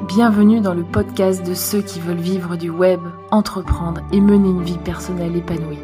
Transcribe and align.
Bienvenue 0.00 0.60
dans 0.60 0.74
le 0.74 0.82
podcast 0.82 1.46
de 1.46 1.54
ceux 1.54 1.80
qui 1.80 2.00
veulent 2.00 2.16
vivre 2.16 2.56
du 2.56 2.68
web, 2.68 2.98
entreprendre 3.30 4.00
et 4.10 4.20
mener 4.20 4.48
une 4.48 4.64
vie 4.64 4.76
personnelle 4.76 5.36
épanouie. 5.36 5.78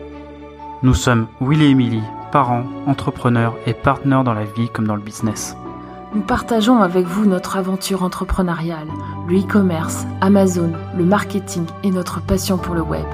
Nous 0.82 0.94
sommes 0.94 1.28
Will 1.40 1.62
et 1.62 1.68
Emily, 1.68 2.02
parents, 2.32 2.64
entrepreneurs 2.88 3.54
et 3.66 3.72
partenaires 3.72 4.24
dans 4.24 4.34
la 4.34 4.44
vie 4.44 4.68
comme 4.68 4.88
dans 4.88 4.96
le 4.96 5.00
business. 5.00 5.56
Nous 6.12 6.22
partageons 6.22 6.82
avec 6.82 7.06
vous 7.06 7.24
notre 7.24 7.56
aventure 7.56 8.02
entrepreneuriale, 8.02 8.88
le 9.28 9.38
e-commerce, 9.38 10.04
Amazon, 10.20 10.72
le 10.96 11.04
marketing 11.04 11.66
et 11.84 11.92
notre 11.92 12.20
passion 12.20 12.58
pour 12.58 12.74
le 12.74 12.82
web. 12.82 13.06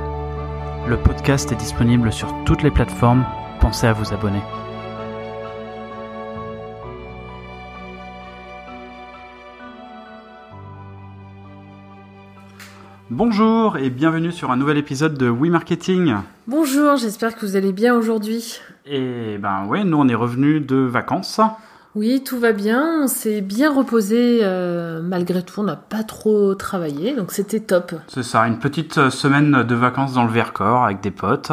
Le 0.88 0.96
podcast 0.96 1.52
est 1.52 1.56
disponible 1.56 2.10
sur 2.10 2.32
toutes 2.46 2.62
les 2.62 2.70
plateformes. 2.70 3.26
Pensez 3.60 3.86
à 3.86 3.92
vous 3.92 4.14
abonner. 4.14 4.40
Bonjour 13.16 13.78
et 13.78 13.88
bienvenue 13.88 14.30
sur 14.30 14.50
un 14.50 14.58
nouvel 14.58 14.76
épisode 14.76 15.16
de 15.16 15.30
We 15.30 15.50
Marketing. 15.50 16.16
Bonjour, 16.46 16.96
j'espère 16.96 17.34
que 17.34 17.46
vous 17.46 17.56
allez 17.56 17.72
bien 17.72 17.94
aujourd'hui. 17.94 18.60
Et 18.84 19.38
ben 19.38 19.64
ouais, 19.64 19.84
nous 19.84 19.96
on 19.96 20.06
est 20.06 20.14
revenus 20.14 20.60
de 20.66 20.76
vacances. 20.76 21.40
Oui, 21.96 22.22
tout 22.22 22.38
va 22.38 22.52
bien, 22.52 23.04
on 23.04 23.06
s'est 23.06 23.40
bien 23.40 23.72
reposé 23.72 24.40
euh, 24.42 25.00
malgré 25.02 25.42
tout, 25.42 25.60
on 25.60 25.64
n'a 25.64 25.76
pas 25.76 26.02
trop 26.02 26.54
travaillé, 26.54 27.16
donc 27.16 27.32
c'était 27.32 27.60
top. 27.60 27.94
C'est 28.06 28.22
ça, 28.22 28.46
une 28.46 28.58
petite 28.58 29.08
semaine 29.08 29.62
de 29.62 29.74
vacances 29.74 30.12
dans 30.12 30.24
le 30.24 30.30
Vercors 30.30 30.84
avec 30.84 31.00
des 31.00 31.10
potes, 31.10 31.52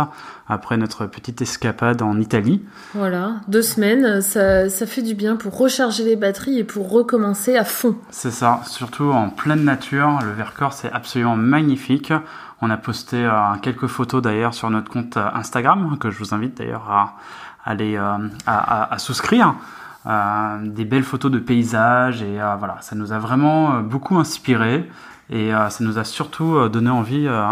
après 0.50 0.76
notre 0.76 1.06
petite 1.06 1.42
escapade 1.42 2.02
en 2.02 2.20
Italie. 2.20 2.62
Voilà, 2.94 3.36
deux 3.48 3.62
semaines, 3.62 4.20
ça, 4.20 4.68
ça 4.68 4.86
fait 4.86 5.02
du 5.02 5.16
bien 5.16 5.38
pour 5.38 5.58
recharger 5.58 6.04
les 6.04 6.18
batteries 6.18 6.60
et 6.60 6.66
pour 6.66 6.92
recommencer 6.92 7.56
à 7.56 7.64
fond. 7.64 7.96
C'est 8.10 8.32
ça, 8.32 8.60
surtout 8.66 9.12
en 9.12 9.30
pleine 9.30 9.64
nature, 9.64 10.20
le 10.26 10.34
Vercors 10.34 10.74
c'est 10.74 10.92
absolument 10.92 11.38
magnifique. 11.38 12.12
On 12.62 12.70
a 12.70 12.76
posté 12.76 13.16
euh, 13.16 13.32
quelques 13.62 13.88
photos 13.88 14.22
d'ailleurs 14.22 14.54
sur 14.54 14.70
notre 14.70 14.92
compte 14.92 15.16
euh, 15.16 15.26
Instagram, 15.36 15.98
que 16.02 16.12
je 16.12 16.20
vous 16.20 16.34
invite 16.34 16.58
d'ailleurs 16.58 16.92
à 16.92 17.16
aller 17.64 17.96
euh, 17.96 18.18
à, 18.46 18.82
à, 18.82 18.94
à 18.94 18.98
souscrire. 18.98 19.56
Euh, 20.06 20.58
des 20.68 20.84
belles 20.84 21.04
photos 21.04 21.32
de 21.32 21.40
paysages 21.40 22.22
et 22.22 22.42
euh, 22.42 22.56
voilà, 22.58 22.78
ça 22.82 22.94
nous 22.94 23.14
a 23.14 23.20
vraiment 23.20 23.76
euh, 23.76 23.80
beaucoup 23.82 24.18
inspiré 24.18 24.90
et 25.30 25.52
ça 25.52 25.78
nous 25.80 25.98
a 25.98 26.04
surtout 26.04 26.68
donné 26.68 26.90
envie 26.90 27.26
euh, 27.26 27.46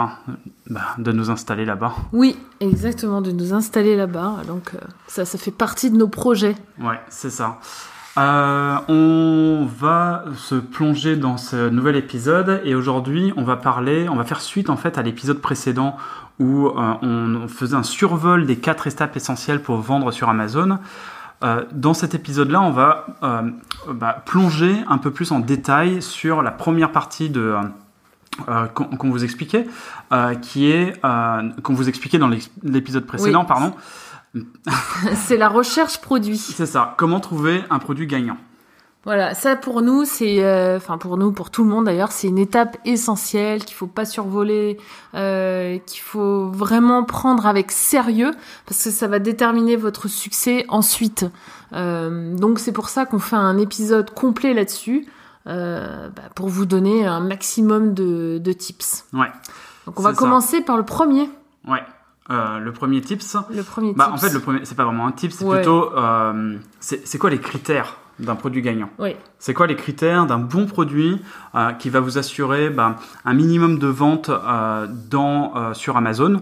bah, 0.70 0.82
de 0.98 1.12
nous 1.14 1.32
installer 1.32 1.64
là-bas. 1.64 1.94
Oui, 2.12 2.38
exactement, 2.60 3.22
de 3.22 3.32
nous 3.32 3.54
installer 3.54 3.96
là-bas, 3.96 4.42
donc 4.46 4.74
ça, 5.08 5.24
ça 5.24 5.38
fait 5.38 5.52
partie 5.52 5.90
de 5.90 5.98
nos 5.98 6.10
projets. 6.10 6.56
Ouais, 6.80 7.00
c'est 7.08 7.30
ça. 7.30 7.60
Euh, 8.18 8.78
on 8.90 9.66
va 9.66 10.26
se 10.36 10.56
plonger 10.56 11.16
dans 11.16 11.38
ce 11.38 11.70
nouvel 11.70 11.96
épisode 11.96 12.62
et 12.66 12.76
aujourd'hui 12.76 13.32
on 13.38 13.44
va 13.44 13.56
parler, 13.56 14.10
on 14.10 14.16
va 14.16 14.26
faire 14.26 14.42
suite 14.42 14.70
en 14.70 14.76
fait 14.76 14.98
à 14.98 15.02
l'épisode 15.02 15.40
précédent 15.40 15.96
où 16.38 16.68
euh, 16.68 16.94
on 17.02 17.48
faisait 17.48 17.78
un 17.78 17.84
survol 17.84 18.46
des 18.46 18.58
quatre 18.58 18.88
étapes 18.88 19.16
essentielles 19.16 19.62
pour 19.62 19.78
vendre 19.78 20.12
sur 20.12 20.28
Amazon. 20.28 20.80
Euh, 21.44 21.66
dans 21.72 21.94
cet 21.94 22.14
épisode-là, 22.14 22.62
on 22.62 22.72
va 22.72 23.06
euh, 23.24 23.42
bah, 23.94 24.22
plonger 24.26 24.76
un 24.88 24.98
peu 24.98 25.12
plus 25.12 25.32
en 25.32 25.40
détail 25.40 26.02
sur 26.02 26.42
la 26.42 26.52
première 26.52 26.92
partie 26.92 27.30
de 27.30 27.56
euh, 28.48 28.68
qu'on 28.68 29.10
vous 29.10 29.24
expliquait, 29.24 29.68
qui 30.42 30.72
est 30.72 31.02
qu'on 31.02 31.74
vous 31.74 31.90
expliquait 31.90 32.18
dans 32.18 32.30
l'épisode 32.64 33.06
précédent, 33.06 33.42
Oui. 33.42 33.48
pardon. 33.48 33.74
c'est 35.16 35.38
la 35.38 35.50
recherche 35.50 36.00
produit. 36.00 36.38
C'est 36.38 36.66
ça. 36.66 36.94
Comment 36.98 37.20
trouver 37.20 37.64
un 37.70 37.80
produit 37.80 38.08
gagnant. 38.08 38.38
Voilà, 39.04 39.34
ça 39.34 39.56
pour 39.56 39.82
nous, 39.82 40.06
c'est, 40.06 40.44
euh, 40.44 40.78
enfin 40.78 41.00
pour 41.00 41.18
nous, 41.18 41.32
pour 41.32 41.50
tout 41.50 41.64
le 41.64 41.70
monde 41.70 41.86
d'ailleurs, 41.86 42.12
c'est 42.12 42.28
une 42.28 42.38
étape 42.38 42.78
essentielle 42.86 43.66
qu'il 43.66 43.76
faut 43.76 43.88
pas 43.88 44.06
survoler, 44.06 44.78
euh, 45.16 45.80
qu'il 45.88 46.02
faut 46.02 46.50
vraiment 46.50 47.04
prendre 47.04 47.48
avec 47.48 47.72
sérieux 47.72 48.32
parce 48.68 48.84
que 48.84 48.92
ça 48.92 49.08
va 49.08 49.18
déterminer 49.18 49.76
votre 49.76 50.08
succès 50.08 50.66
ensuite. 50.70 51.26
Euh, 51.74 52.36
donc 52.36 52.60
c'est 52.60 52.72
pour 52.74 52.90
ça 52.90 53.06
qu'on 53.08 53.18
fait 53.18 53.36
un 53.36 53.58
épisode 53.58 54.12
complet 54.14 54.54
là-dessus 54.54 55.08
bah, 55.46 56.10
pour 56.36 56.50
vous 56.50 56.68
donner 56.68 57.08
un 57.08 57.22
maximum 57.22 57.96
de, 57.96 58.38
de 58.38 58.54
tips. 58.54 59.06
Ouais. 59.14 59.32
Donc 59.88 60.00
on 60.00 60.04
va 60.04 60.12
ça. 60.14 60.16
commencer 60.20 60.62
par 60.62 60.78
le 60.78 60.84
premier. 60.84 61.28
Ouais. 61.68 61.82
Euh, 62.30 62.60
le 62.60 62.72
premier 62.72 63.02
tips. 63.02 63.36
Le 63.50 63.64
premier 63.64 63.94
Bah, 63.94 64.10
en 64.12 64.16
tips. 64.16 64.28
fait, 64.28 64.34
le 64.34 64.40
premier, 64.40 64.60
c'est 64.64 64.76
pas 64.76 64.86
vraiment 64.86 65.08
un 65.08 65.12
tip, 65.12 65.32
c'est 65.32 65.44
Ouais. 65.44 65.58
plutôt, 65.58 65.92
euh, 65.98 66.58
c'est 66.80 67.18
quoi 67.18 67.32
les 67.32 67.40
critères 67.40 67.98
d'un 68.22 68.36
produit 68.36 68.62
gagnant 68.62 68.90
Oui. 69.00 69.16
C'est 69.40 69.54
quoi 69.54 69.68
les 69.68 69.76
critères 69.76 70.26
d'un 70.26 70.38
bon 70.40 70.66
produit 70.66 71.20
euh, 71.56 71.72
qui 71.74 71.90
va 71.90 72.00
vous 72.00 72.18
assurer 72.18 72.70
bah, 72.70 72.96
un 73.26 73.34
minimum 73.34 73.80
de 73.80 73.88
ventes 73.88 74.30
euh, 74.30 74.88
dans 75.10 75.54
euh, 75.56 75.74
sur 75.74 75.98
Amazon? 75.98 76.42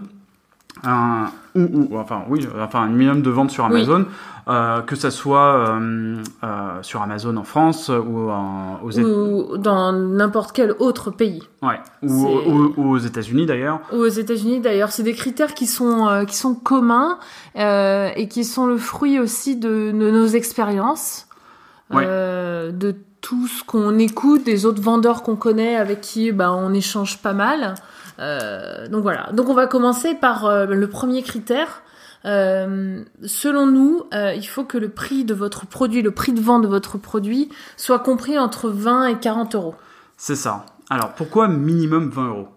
Un- 0.84 1.26
ou, 1.56 1.88
ou 1.90 1.98
enfin 1.98 2.22
oui, 2.28 2.46
enfin 2.62 2.82
un 2.82 2.86
minimum 2.88 3.22
de 3.22 3.30
ventes 3.30 3.50
sur. 3.50 3.64
Amazon, 3.64 4.06
que 4.86 4.96
ça 4.96 5.10
soit 5.10 5.78
sur 6.82 7.02
Amazon 7.02 7.36
en 7.36 7.44
France 7.44 7.88
ou 7.90 8.30
en- 8.30 8.80
aux 8.82 8.98
Ou 8.98 9.56
dans 9.58 9.92
n'importe 9.92 10.52
quel 10.52 10.72
autre 10.78 11.10
pays. 11.10 11.42
ouais, 11.62 11.80
ou, 12.02 12.26
ou- 12.26 12.72
ou 12.76 12.90
aux 12.92 12.98
États-Unis 12.98 13.46
d'ailleurs. 13.46 13.80
Aux 13.92 14.06
États-Unis, 14.06 14.60
d'ailleurs, 14.60 14.90
c'est 14.92 15.02
des 15.02 15.12
critères 15.12 15.54
qui 15.54 15.66
sont 15.66 16.24
qui 16.26 16.36
sont 16.36 16.54
communs 16.54 17.18
et 17.56 18.28
qui 18.30 18.44
sont 18.44 18.66
le 18.66 18.78
fruit 18.78 19.18
aussi 19.18 19.56
de, 19.56 19.90
de 19.92 20.10
nos 20.10 20.26
expériences, 20.26 21.26
Ouais. 21.90 22.04
euh, 22.06 22.72
de 22.72 22.94
tout 23.20 23.46
ce 23.46 23.64
qu'on 23.64 23.98
écoute, 23.98 24.44
des 24.44 24.66
autres 24.66 24.82
vendeurs 24.82 25.22
qu'on 25.22 25.36
connaît 25.36 25.76
avec 25.76 26.00
qui 26.00 26.32
bah, 26.32 26.52
on 26.52 26.72
échange 26.72 27.18
pas 27.18 27.32
mal. 27.32 27.74
Euh, 28.18 28.88
donc 28.88 29.02
voilà. 29.02 29.30
Donc 29.32 29.48
on 29.48 29.54
va 29.54 29.66
commencer 29.66 30.14
par 30.14 30.46
euh, 30.46 30.66
le 30.66 30.88
premier 30.88 31.22
critère. 31.22 31.82
Euh, 32.26 33.02
selon 33.24 33.66
nous, 33.66 34.04
il 34.12 34.46
faut 34.46 34.64
que 34.64 34.76
le 34.76 34.90
prix 34.90 35.24
de 35.24 35.32
votre 35.32 35.66
produit, 35.66 36.02
le 36.02 36.10
prix 36.10 36.32
de 36.32 36.40
vente 36.40 36.62
de 36.62 36.68
votre 36.68 36.98
produit, 36.98 37.48
soit 37.76 37.98
compris 37.98 38.38
entre 38.38 38.68
20 38.68 39.06
et 39.06 39.18
40 39.18 39.54
euros. 39.54 39.74
C'est 40.16 40.36
ça. 40.36 40.66
Alors 40.90 41.12
pourquoi 41.14 41.48
minimum 41.48 42.10
20 42.10 42.28
euros? 42.28 42.48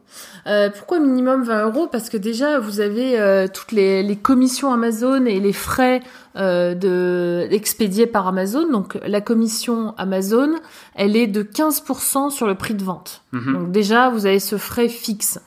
Euh, 0.48 0.70
pourquoi 0.70 1.00
minimum 1.00 1.44
20 1.44 1.66
euros? 1.66 1.88
Parce 1.88 2.10
que 2.10 2.18
déjà, 2.18 2.60
vous 2.60 2.80
avez 2.80 3.20
euh, 3.20 3.48
toutes 3.52 3.72
les, 3.72 4.04
les 4.04 4.16
commissions 4.16 4.74
Amazon 4.74 5.26
et 5.26 5.40
les 5.40 5.54
frais 5.54 6.02
euh, 6.36 6.74
de, 6.74 7.48
expédiés 7.52 8.08
par 8.08 8.28
Amazon. 8.28 8.70
Donc, 8.72 8.98
la 9.06 9.22
commission 9.22 9.94
Amazon, 9.98 10.50
elle 10.96 11.16
est 11.16 11.28
de 11.28 11.44
15% 11.44 12.32
sur 12.32 12.48
le 12.48 12.56
prix 12.56 12.74
de 12.74 12.84
vente. 12.84 13.22
Mhm. 13.32 13.54
Donc, 13.54 13.72
déjà, 13.72 14.10
vous 14.10 14.26
avez 14.26 14.40
ce 14.40 14.58
frais 14.58 14.90
fixe. 14.90 15.40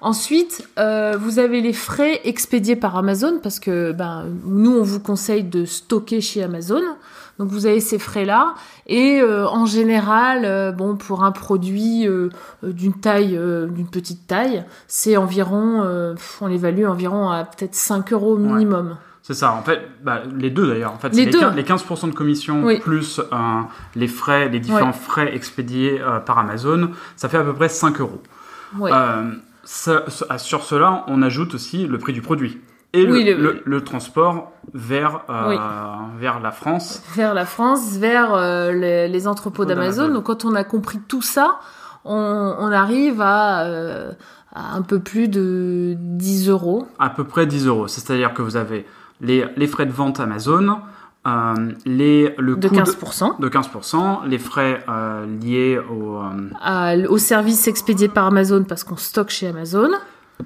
Ensuite, 0.00 0.68
euh, 0.78 1.16
vous 1.18 1.38
avez 1.38 1.62
les 1.62 1.72
frais 1.72 2.20
expédiés 2.24 2.76
par 2.76 2.96
Amazon 2.96 3.40
parce 3.42 3.58
que 3.58 3.92
ben, 3.92 4.26
nous, 4.44 4.76
on 4.76 4.82
vous 4.82 5.00
conseille 5.00 5.44
de 5.44 5.64
stocker 5.64 6.20
chez 6.20 6.42
Amazon. 6.42 6.82
Donc, 7.38 7.48
vous 7.48 7.66
avez 7.66 7.80
ces 7.80 7.98
frais-là. 7.98 8.54
Et 8.86 9.20
euh, 9.20 9.46
en 9.48 9.66
général, 9.66 10.44
euh, 10.44 10.70
bon, 10.72 10.96
pour 10.96 11.24
un 11.24 11.32
produit 11.32 12.06
euh, 12.06 12.28
d'une 12.62 12.94
taille, 12.94 13.38
d'une 13.70 13.88
petite 13.88 14.26
taille, 14.26 14.64
c'est 14.86 15.16
environ, 15.16 15.82
on 16.40 16.46
l'évalue 16.46 16.84
environ 16.86 17.30
à 17.30 17.44
peut-être 17.44 17.74
5 17.74 18.12
euros 18.12 18.36
minimum. 18.36 18.96
C'est 19.22 19.34
ça, 19.34 19.52
en 19.52 19.62
fait, 19.62 19.80
bah, 20.02 20.22
les 20.36 20.50
deux 20.50 20.66
d'ailleurs. 20.66 20.92
En 20.92 20.98
fait, 20.98 21.08
Les 21.14 21.24
deux. 21.26 21.40
15%, 21.40 21.54
les 21.54 21.62
15% 21.64 22.06
de 22.10 22.14
commission 22.14 22.62
Oui. 22.62 22.78
plus 22.80 23.20
les 23.96 24.06
frais, 24.08 24.48
les 24.50 24.60
différents 24.60 24.88
Ouais. 24.88 24.92
frais 24.92 25.34
expédiés 25.34 25.98
par 26.26 26.38
Amazon, 26.38 26.90
ça 27.16 27.28
fait 27.30 27.38
à 27.38 27.42
peu 27.42 27.54
près 27.54 27.68
5 27.70 28.00
euros. 28.00 28.22
Ouais. 28.78 28.90
Ça- 29.66 30.04
ça- 30.08 30.36
sur 30.36 30.62
cela, 30.62 31.04
on 31.08 31.22
ajoute 31.22 31.54
aussi 31.54 31.86
le 31.86 31.96
prix 31.98 32.12
du 32.12 32.20
produit 32.20 32.60
et 32.94 33.06
Oui, 33.10 33.24
le, 33.24 33.34
le- 33.34 33.42
le- 33.52 33.62
le 33.64 33.84
transport 33.84 34.52
vers, 34.72 35.20
euh, 35.28 35.48
Oui. 35.50 35.56
vers 36.18 36.40
la 36.40 36.50
France. 36.52 37.02
Vers 37.14 37.34
la 37.34 37.44
France, 37.44 37.96
vers 37.98 38.32
euh, 38.34 38.72
les, 38.72 39.08
les 39.08 39.28
entrepôts 39.28 39.64
d'Amazon. 39.64 40.08
Donc, 40.08 40.24
quand 40.24 40.44
on 40.44 40.54
a 40.54 40.64
compris 40.64 40.98
tout 41.08 41.22
ça, 41.22 41.58
on, 42.04 42.54
on 42.58 42.70
arrive 42.72 43.20
à, 43.20 43.62
euh, 43.64 44.12
à 44.54 44.74
un 44.76 44.82
peu 44.82 45.00
plus 45.00 45.28
de 45.28 45.94
10 45.98 46.48
euros. 46.48 46.86
À 46.98 47.10
peu 47.10 47.24
près 47.24 47.46
10 47.46 47.66
euros. 47.66 47.88
C'est-à-dire 47.88 48.32
que 48.34 48.42
vous 48.42 48.56
avez 48.56 48.86
les, 49.20 49.44
les 49.56 49.66
frais 49.66 49.86
de 49.86 49.92
vente 49.92 50.20
Amazon, 50.20 50.78
les, 51.86 52.34
le 52.38 52.56
De 52.56 52.68
coût 52.68 52.74
15%. 52.74 53.40
de 53.40 53.48
15%, 53.48 54.26
les 54.26 54.38
frais 54.38 54.84
liés 55.42 55.78
au, 55.90 56.18
euh, 56.18 56.50
à- 56.60 56.94
au 57.08 57.16
service 57.18 57.66
expédié 57.68 58.08
par 58.08 58.26
Amazon 58.26 58.64
parce 58.64 58.84
qu'on 58.84 58.96
stocke 58.96 59.30
chez 59.30 59.48
Amazon. 59.48 59.88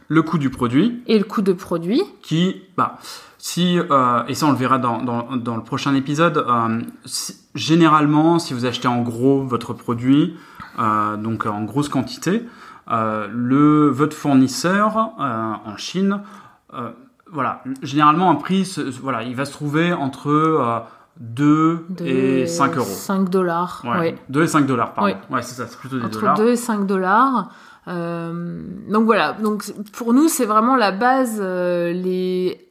Le 0.08 0.22
coût 0.22 0.38
du 0.38 0.50
produit, 0.50 1.02
Et 1.06 1.18
le 1.18 1.24
coût 1.24 1.42
de 1.42 1.52
produit. 1.52 2.02
qui, 2.22 2.62
bah, 2.76 2.98
si, 3.38 3.78
euh, 3.78 4.22
et 4.28 4.34
ça 4.34 4.46
on 4.46 4.52
le 4.52 4.56
verra 4.58 4.78
dans, 4.78 5.02
dans, 5.02 5.36
dans 5.36 5.56
le 5.56 5.62
prochain 5.62 5.94
épisode, 5.94 6.38
euh, 6.38 6.80
si- 7.04 7.36
généralement, 7.54 8.38
si 8.38 8.54
vous 8.54 8.66
achetez 8.66 8.88
en 8.88 9.00
gros 9.02 9.42
votre 9.42 9.72
produit, 9.74 10.36
euh, 10.78 11.16
donc 11.16 11.46
en 11.46 11.62
grosse 11.64 11.88
quantité, 11.88 12.44
euh, 12.90 13.28
le, 13.32 13.88
votre 13.88 14.16
fournisseur 14.16 15.10
euh, 15.20 15.52
en 15.64 15.76
Chine, 15.76 16.20
euh, 16.74 16.90
voilà, 17.30 17.62
généralement 17.82 18.30
un 18.30 18.34
prix, 18.36 18.64
se- 18.64 18.80
voilà, 19.00 19.22
il 19.22 19.34
va 19.36 19.44
se 19.44 19.52
trouver 19.52 19.92
entre 19.92 20.28
euh, 20.30 20.78
2 21.20 21.84
De 21.90 22.04
et 22.06 22.46
5 22.46 22.76
euros. 22.76 22.86
5 22.86 23.28
dollars. 23.28 23.82
Ouais. 23.84 23.98
ouais. 23.98 24.18
2 24.28 24.42
et 24.42 24.46
5 24.46 24.66
dollars, 24.66 24.92
pardon. 24.94 25.10
Ouais. 25.10 25.16
Ouais, 25.30 25.42
c'est 25.42 25.54
ça, 25.54 25.66
c'est 25.66 25.78
plutôt 25.78 25.98
des 25.98 26.04
Entre 26.04 26.20
dollars. 26.20 26.36
2 26.36 26.48
et 26.50 26.56
5 26.56 26.86
dollars. 26.86 27.50
Euh, 27.88 28.62
donc 28.88 29.04
voilà, 29.06 29.32
donc 29.32 29.64
pour 29.92 30.12
nous 30.12 30.28
c'est 30.28 30.44
vraiment 30.44 30.76
la 30.76 30.92
base. 30.92 31.38
euh, 31.40 31.92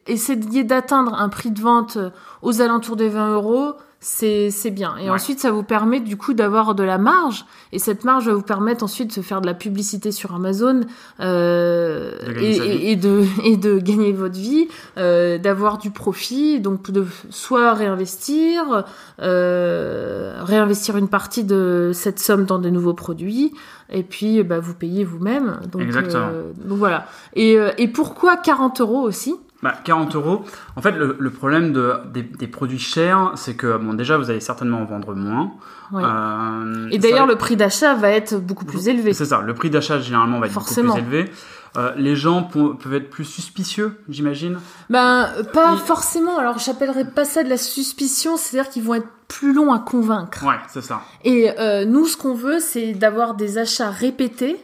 essayer 0.06 0.64
d'atteindre 0.64 1.14
un 1.14 1.28
prix 1.28 1.50
de 1.50 1.60
vente 1.60 1.96
euh, 1.96 2.10
aux 2.42 2.60
alentours 2.62 2.96
des 2.96 3.08
20 3.08 3.34
euros, 3.34 3.74
c'est 4.00 4.70
bien. 4.70 4.96
Et 4.96 5.04
Ouais. 5.04 5.10
ensuite 5.10 5.40
ça 5.40 5.50
vous 5.50 5.62
permet 5.64 5.98
du 6.00 6.16
coup 6.16 6.32
d'avoir 6.32 6.74
de 6.74 6.82
la 6.84 6.98
marge. 6.98 7.44
Et 7.72 7.78
cette 7.78 8.04
marge 8.04 8.26
va 8.26 8.32
vous 8.34 8.42
permettre 8.42 8.84
ensuite 8.84 9.16
de 9.16 9.22
faire 9.22 9.40
de 9.40 9.46
la 9.46 9.54
publicité 9.54 10.12
sur 10.12 10.34
Amazon 10.34 10.80
euh, 11.20 12.12
De 12.26 12.40
et, 12.40 12.96
de 12.96 13.24
et 13.44 13.56
de 13.56 13.78
gagner 13.78 14.12
votre 14.12 14.38
vie, 14.38 14.68
euh, 14.96 15.38
d'avoir 15.38 15.78
du 15.78 15.90
profit, 15.90 16.60
donc 16.60 16.90
de 16.90 17.04
soit 17.30 17.74
réinvestir, 17.74 18.84
euh, 19.20 20.34
réinvestir 20.42 20.96
une 20.96 21.08
partie 21.08 21.44
de 21.44 21.90
cette 21.92 22.18
somme 22.18 22.44
dans 22.44 22.58
de 22.58 22.70
nouveaux 22.70 22.94
produits 22.94 23.52
et 23.90 24.02
puis 24.02 24.42
bah, 24.42 24.60
vous 24.60 24.74
payez 24.74 25.04
vous-même. 25.04 25.60
Donc, 25.72 25.82
Exactement. 25.82 26.28
euh, 26.32 26.52
donc 26.64 26.78
voilà. 26.78 27.06
Et, 27.34 27.58
euh, 27.58 27.70
et 27.78 27.88
pourquoi 27.88 28.36
40 28.36 28.80
euros 28.80 29.00
aussi? 29.02 29.34
Bah, 29.62 29.74
40 29.84 30.14
euros. 30.14 30.44
En 30.76 30.82
fait, 30.82 30.92
le, 30.92 31.16
le 31.18 31.30
problème 31.30 31.72
de, 31.72 31.94
des, 32.12 32.22
des 32.22 32.46
produits 32.46 32.78
chers, 32.78 33.32
c'est 33.34 33.54
que, 33.56 33.76
bon, 33.76 33.92
déjà, 33.94 34.16
vous 34.16 34.30
allez 34.30 34.38
certainement 34.40 34.80
en 34.82 34.84
vendre 34.84 35.14
moins. 35.16 35.50
Euh, 35.94 36.88
Et 36.92 36.98
d'ailleurs, 36.98 37.26
va- 37.26 37.32
le 37.32 37.38
prix 37.38 37.56
d'achat 37.56 37.94
va 37.94 38.10
être 38.10 38.36
beaucoup 38.36 38.64
plus 38.64 38.86
élevé. 38.88 39.12
C'est 39.12 39.24
ça, 39.24 39.40
le 39.40 39.54
prix 39.54 39.68
d'achat, 39.70 39.98
généralement, 39.98 40.38
va 40.38 40.46
être 40.46 40.52
Forcément. 40.52 40.94
beaucoup 40.94 41.06
plus 41.08 41.16
élevé. 41.18 41.32
Euh, 41.76 41.92
les 41.96 42.14
gens 42.14 42.44
peuvent 42.44 42.94
être 42.94 43.10
plus 43.10 43.24
suspicieux, 43.24 44.00
j'imagine. 44.08 44.58
Ben, 44.90 45.28
pas 45.52 45.76
forcément. 45.76 46.38
Alors, 46.38 46.58
j'appellerais 46.58 47.04
pas 47.10 47.24
ça 47.24 47.42
de 47.42 47.48
la 47.48 47.56
suspicion, 47.58 48.36
c'est-à-dire 48.36 48.70
qu'ils 48.70 48.84
vont 48.84 48.94
être 48.94 49.08
plus 49.26 49.52
longs 49.52 49.72
à 49.72 49.78
convaincre. 49.80 50.46
Ouais, 50.46 50.54
c'est 50.68 50.82
ça. 50.82 51.02
Et 51.24 51.50
euh, 51.58 51.84
nous, 51.84 52.06
ce 52.06 52.16
qu'on 52.16 52.34
veut, 52.34 52.60
c'est 52.60 52.92
d'avoir 52.92 53.34
des 53.34 53.58
achats 53.58 53.90
répétés, 53.90 54.56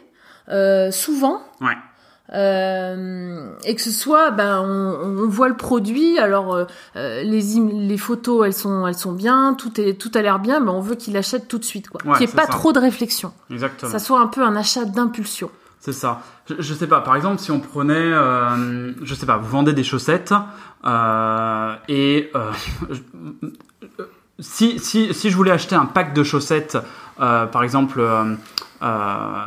souvent. 0.91 1.41
Ouais. 1.61 1.75
Euh, 2.33 3.49
et 3.65 3.75
que 3.75 3.81
ce 3.81 3.91
soit, 3.91 4.31
ben, 4.31 4.59
on, 4.61 5.23
on 5.23 5.27
voit 5.27 5.47
le 5.47 5.55
produit. 5.55 6.17
Alors, 6.17 6.55
euh, 6.55 6.65
euh, 6.95 7.23
les, 7.23 7.97
photos, 7.97 8.45
elles 8.45 8.53
sont, 8.53 8.87
elles 8.87 8.95
sont 8.95 9.11
bien, 9.11 9.53
tout 9.53 9.79
est, 9.79 9.93
tout 9.99 10.11
a 10.15 10.21
l'air 10.21 10.39
bien, 10.39 10.59
mais 10.59 10.71
on 10.71 10.81
veut 10.81 10.95
qu'il 10.95 11.15
achète 11.17 11.47
tout 11.47 11.59
de 11.59 11.63
suite, 11.63 11.89
quoi. 11.89 12.01
Ouais, 12.03 12.17
Qu'il 12.17 12.25
n'y 12.25 12.31
ait 12.33 12.35
pas 12.35 12.45
ça. 12.45 12.51
trop 12.51 12.73
de 12.73 12.79
réflexion. 12.79 13.31
Exactement. 13.51 13.91
Ça 13.91 13.99
soit 13.99 14.19
un 14.19 14.27
peu 14.27 14.41
un 14.43 14.55
achat 14.55 14.85
d'impulsion. 14.85 15.51
C'est 15.79 15.93
ça. 15.93 16.23
Je, 16.49 16.55
je 16.57 16.73
sais 16.73 16.87
pas, 16.87 17.01
par 17.01 17.15
exemple, 17.15 17.39
si 17.39 17.51
on 17.51 17.59
prenait, 17.59 17.93
euh, 17.93 18.91
je 19.03 19.13
sais 19.13 19.27
pas, 19.27 19.37
vous 19.37 19.49
vendez 19.49 19.73
des 19.73 19.83
chaussettes 19.83 20.33
et 21.87 22.31
si, 24.39 24.79
si, 24.79 25.13
si 25.13 25.29
je 25.29 25.35
voulais 25.35 25.51
acheter 25.51 25.75
un 25.75 25.85
pack 25.85 26.13
de 26.13 26.23
chaussettes, 26.23 26.77
euh, 27.19 27.45
par 27.45 27.63
exemple, 27.63 27.99
euh, 27.99 28.35
euh, 28.83 29.43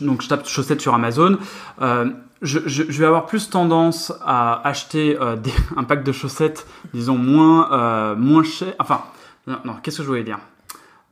donc 0.00 0.22
je 0.22 0.28
tape 0.28 0.46
chaussettes 0.48 0.80
sur 0.80 0.94
Amazon, 0.94 1.38
euh, 1.82 2.06
je, 2.42 2.58
je, 2.66 2.84
je 2.88 2.98
vais 2.98 3.06
avoir 3.06 3.26
plus 3.26 3.50
tendance 3.50 4.12
à 4.24 4.66
acheter 4.66 5.18
euh, 5.20 5.36
des- 5.36 5.52
un 5.76 5.84
pack 5.84 6.02
de 6.04 6.12
chaussettes, 6.12 6.66
disons, 6.94 7.18
moins, 7.18 8.14
moins 8.16 8.42
cher. 8.44 8.72
Enfin, 8.78 9.02
non, 9.46 9.58
non 9.64 9.74
qu'est-ce 9.82 9.98
que 9.98 10.02
je 10.02 10.08
voulais 10.08 10.24
dire? 10.24 10.38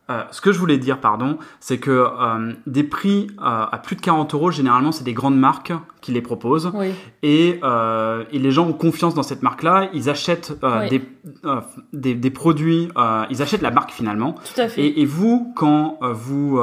Euh, 0.09 0.23
ce 0.31 0.41
que 0.41 0.51
je 0.51 0.59
voulais 0.59 0.77
dire, 0.77 0.99
pardon, 0.99 1.37
c'est 1.59 1.77
que 1.77 1.91
euh, 1.91 2.53
des 2.65 2.83
prix 2.83 3.27
euh, 3.39 3.65
à 3.71 3.77
plus 3.77 3.95
de 3.95 4.01
40 4.01 4.33
euros, 4.33 4.49
généralement, 4.51 4.91
c'est 4.91 5.03
des 5.03 5.13
grandes 5.13 5.37
marques 5.37 5.71
qui 6.01 6.11
les 6.11 6.21
proposent. 6.21 6.71
Oui. 6.73 6.91
Et, 7.23 7.59
euh, 7.63 8.23
et 8.31 8.39
les 8.39 8.51
gens 8.51 8.67
ont 8.67 8.73
confiance 8.73 9.13
dans 9.13 9.23
cette 9.23 9.43
marque-là. 9.43 9.89
Ils 9.93 10.09
achètent 10.09 10.57
euh, 10.63 10.81
Oui. 10.81 10.89
des, 10.89 11.01
euh, 11.45 11.61
des, 11.93 12.15
des 12.15 12.29
produits, 12.31 12.89
euh, 12.97 13.23
ils 13.29 13.41
achètent 13.41 13.61
la 13.61 13.71
marque 13.71 13.91
finalement. 13.91 14.33
Tout 14.55 14.61
à 14.61 14.67
fait. 14.67 14.81
Et, 14.81 15.01
et 15.01 15.05
vous, 15.05 15.53
quand 15.55 15.97
euh, 16.01 16.11
vous 16.13 16.59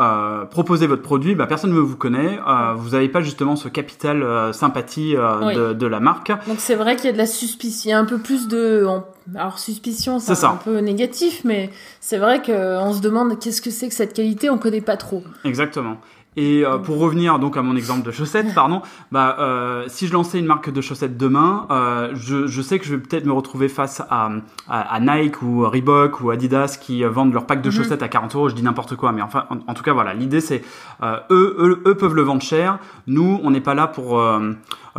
euh, 0.00 0.44
proposez 0.44 0.86
votre 0.86 1.02
produit, 1.02 1.34
bah, 1.34 1.46
personne 1.46 1.72
ne 1.72 1.78
vous 1.78 1.96
connaît. 1.96 2.38
Euh, 2.46 2.74
vous 2.74 2.90
n'avez 2.90 3.08
pas 3.08 3.20
justement 3.20 3.56
ce 3.56 3.68
capital 3.68 4.22
euh, 4.22 4.52
sympathie 4.52 5.16
Oui. 5.42 5.54
de, 5.54 5.72
de 5.72 5.86
la 5.86 6.00
marque. 6.00 6.28
Donc 6.46 6.56
c'est 6.58 6.74
vrai 6.74 6.96
qu'il 6.96 7.06
y 7.06 7.08
a 7.08 7.12
de 7.12 7.18
la 7.18 7.26
suspicion, 7.26 7.88
il 7.88 7.90
y 7.90 7.94
a 7.94 7.98
un 7.98 8.04
peu 8.04 8.18
plus 8.18 8.48
de, 8.48 8.86
alors 9.34 9.58
suspicion, 9.58 10.18
C'est 10.18 10.44
un 10.44 10.56
peu 10.56 10.78
négatif, 10.78 11.42
mais 11.44 11.70
c'est 12.00 12.18
vrai 12.18 12.42
qu'on 12.42 12.92
se 12.92 13.00
demande 13.00 13.38
qu'est-ce 13.38 13.62
que 13.62 13.70
c'est 13.70 13.88
que 13.88 13.94
cette 13.94 14.12
qualité, 14.12 14.50
on 14.50 14.58
connaît 14.58 14.80
pas 14.80 14.96
trop. 14.96 15.22
Exactement. 15.44 15.96
Et 16.36 16.64
euh, 16.66 16.78
pour 16.78 16.98
revenir 16.98 17.38
donc 17.38 17.56
à 17.56 17.62
mon 17.62 17.76
exemple 17.76 18.04
de 18.04 18.10
chaussettes, 18.10 18.52
pardon, 18.54 18.82
bah 19.12 19.36
euh, 19.38 19.84
si 19.88 20.08
je 20.08 20.12
lançais 20.12 20.38
une 20.40 20.46
marque 20.46 20.68
de 20.70 20.80
chaussettes 20.80 21.16
demain, 21.16 21.66
euh, 21.70 22.10
je, 22.14 22.46
je 22.48 22.60
sais 22.62 22.78
que 22.80 22.84
je 22.84 22.94
vais 22.96 23.00
peut-être 23.00 23.24
me 23.24 23.32
retrouver 23.32 23.68
face 23.68 24.00
à, 24.10 24.30
à, 24.68 24.80
à 24.94 25.00
Nike 25.00 25.42
ou 25.42 25.68
Reebok 25.68 26.20
ou 26.20 26.30
Adidas 26.30 26.76
qui 26.80 27.04
vendent 27.04 27.32
leur 27.32 27.46
pack 27.46 27.62
de 27.62 27.68
Mhm. 27.70 27.74
chaussettes 27.76 28.02
à 28.02 28.08
40 28.08 28.34
euros. 28.34 28.48
Je 28.48 28.54
dis 28.54 28.62
n'importe 28.64 28.96
quoi, 28.96 29.12
mais 29.12 29.22
enfin 29.22 29.44
en, 29.50 29.58
en 29.70 29.74
tout 29.74 29.82
cas 29.84 29.92
voilà, 29.92 30.12
l'idée 30.14 30.40
c'est 30.40 30.62
eux, 31.02 31.56
eux 31.58 31.82
eux 31.86 31.94
peuvent 31.94 32.14
le 32.14 32.22
vendre 32.22 32.42
cher. 32.42 32.78
Nous 33.06 33.38
on 33.44 33.50
n'est 33.50 33.60
pas 33.60 33.74
là 33.74 33.86
pour 33.86 34.20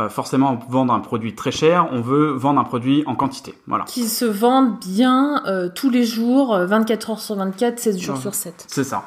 forcément 0.10 0.60
vendre 0.70 0.94
un 0.94 1.00
produit 1.00 1.36
très 1.36 1.52
cher. 1.52 1.88
On 1.92 2.02
veut 2.02 2.32
vendre 2.32 2.60
un 2.60 2.64
produit 2.66 3.04
en 3.08 3.16
quantité. 3.16 3.56
Voilà. 3.68 3.84
Qui 3.86 4.08
se 4.08 4.26
vendent 4.26 4.80
bien 4.80 5.42
tous 5.76 5.90
les 5.90 6.06
jours, 6.06 6.54
euh, 6.56 6.66
24 6.66 7.10
heures 7.12 7.20
sur 7.20 7.36
24, 7.36 7.80
16 7.80 8.00
jours 8.00 8.16
Ouais. 8.16 8.22
sur 8.22 8.34
7. 8.36 8.66
C'est 8.68 8.84
ça. 8.84 9.04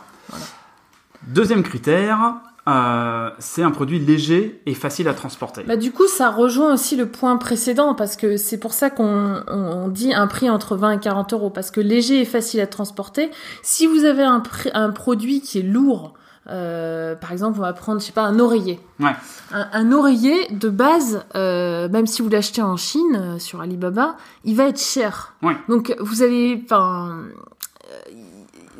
Deuxième 1.29 1.63
critère, 1.63 2.37
euh, 2.69 3.31
c'est 3.39 3.63
un 3.63 3.71
produit 3.71 3.99
léger 3.99 4.63
et 4.65 4.75
facile 4.75 5.09
à 5.09 5.15
transporter. 5.15 5.63
Bah, 5.63 5.77
du 5.77 5.93
coup, 5.93 6.07
ça 6.07 6.31
rejoint 6.31 6.73
aussi 6.73 6.97
le 6.97 7.07
point 7.07 7.37
précédent, 7.37 7.95
parce 7.95 8.17
que 8.17 8.37
c'est 8.37 8.59
pour 8.59 8.73
ça 8.73 8.91
qu'on 8.91 9.43
on, 9.47 9.89
dit 9.89 10.15
un 10.15 10.27
prix 10.27 10.49
entre 10.49 10.77
20 10.77 10.93
et 10.93 10.99
40 10.99 11.33
euros, 11.35 11.51
parce 11.51 11.71
que 11.71 11.81
léger 11.81 12.21
et 12.21 12.25
facile 12.25 12.61
à 12.61 12.67
transporter. 12.67 13.31
Si 13.63 13.87
vous 13.87 14.05
avez 14.05 14.23
un, 14.23 14.43
un 14.73 14.91
produit 14.91 15.41
qui 15.43 15.59
est 15.59 15.63
lourd, 15.63 16.15
euh, 16.51 17.15
par 17.15 17.33
exemple, 17.33 17.59
on 17.59 17.63
va 17.63 17.73
prendre, 17.73 18.01
je 18.01 18.07
sais 18.07 18.13
pas, 18.13 18.23
un 18.23 18.39
oreiller. 18.39 18.81
Ouais. 19.01 19.15
Un, 19.53 19.69
un 19.73 19.93
oreiller, 19.93 20.49
de 20.51 20.71
base, 20.71 21.25
euh, 21.35 21.89
même 21.89 22.07
si 22.07 22.23
vous 22.23 22.29
l'achetez 22.29 22.63
en 22.63 22.77
Chine, 22.77 23.17
euh, 23.17 23.39
sur 23.39 23.61
Alibaba, 23.61 24.17
il 24.45 24.57
va 24.57 24.69
être 24.69 24.81
cher. 24.81 25.35
Ouais. 25.43 25.57
Donc, 25.69 25.95
vous 26.01 26.23
allez, 26.23 26.63
enfin, 26.65 27.25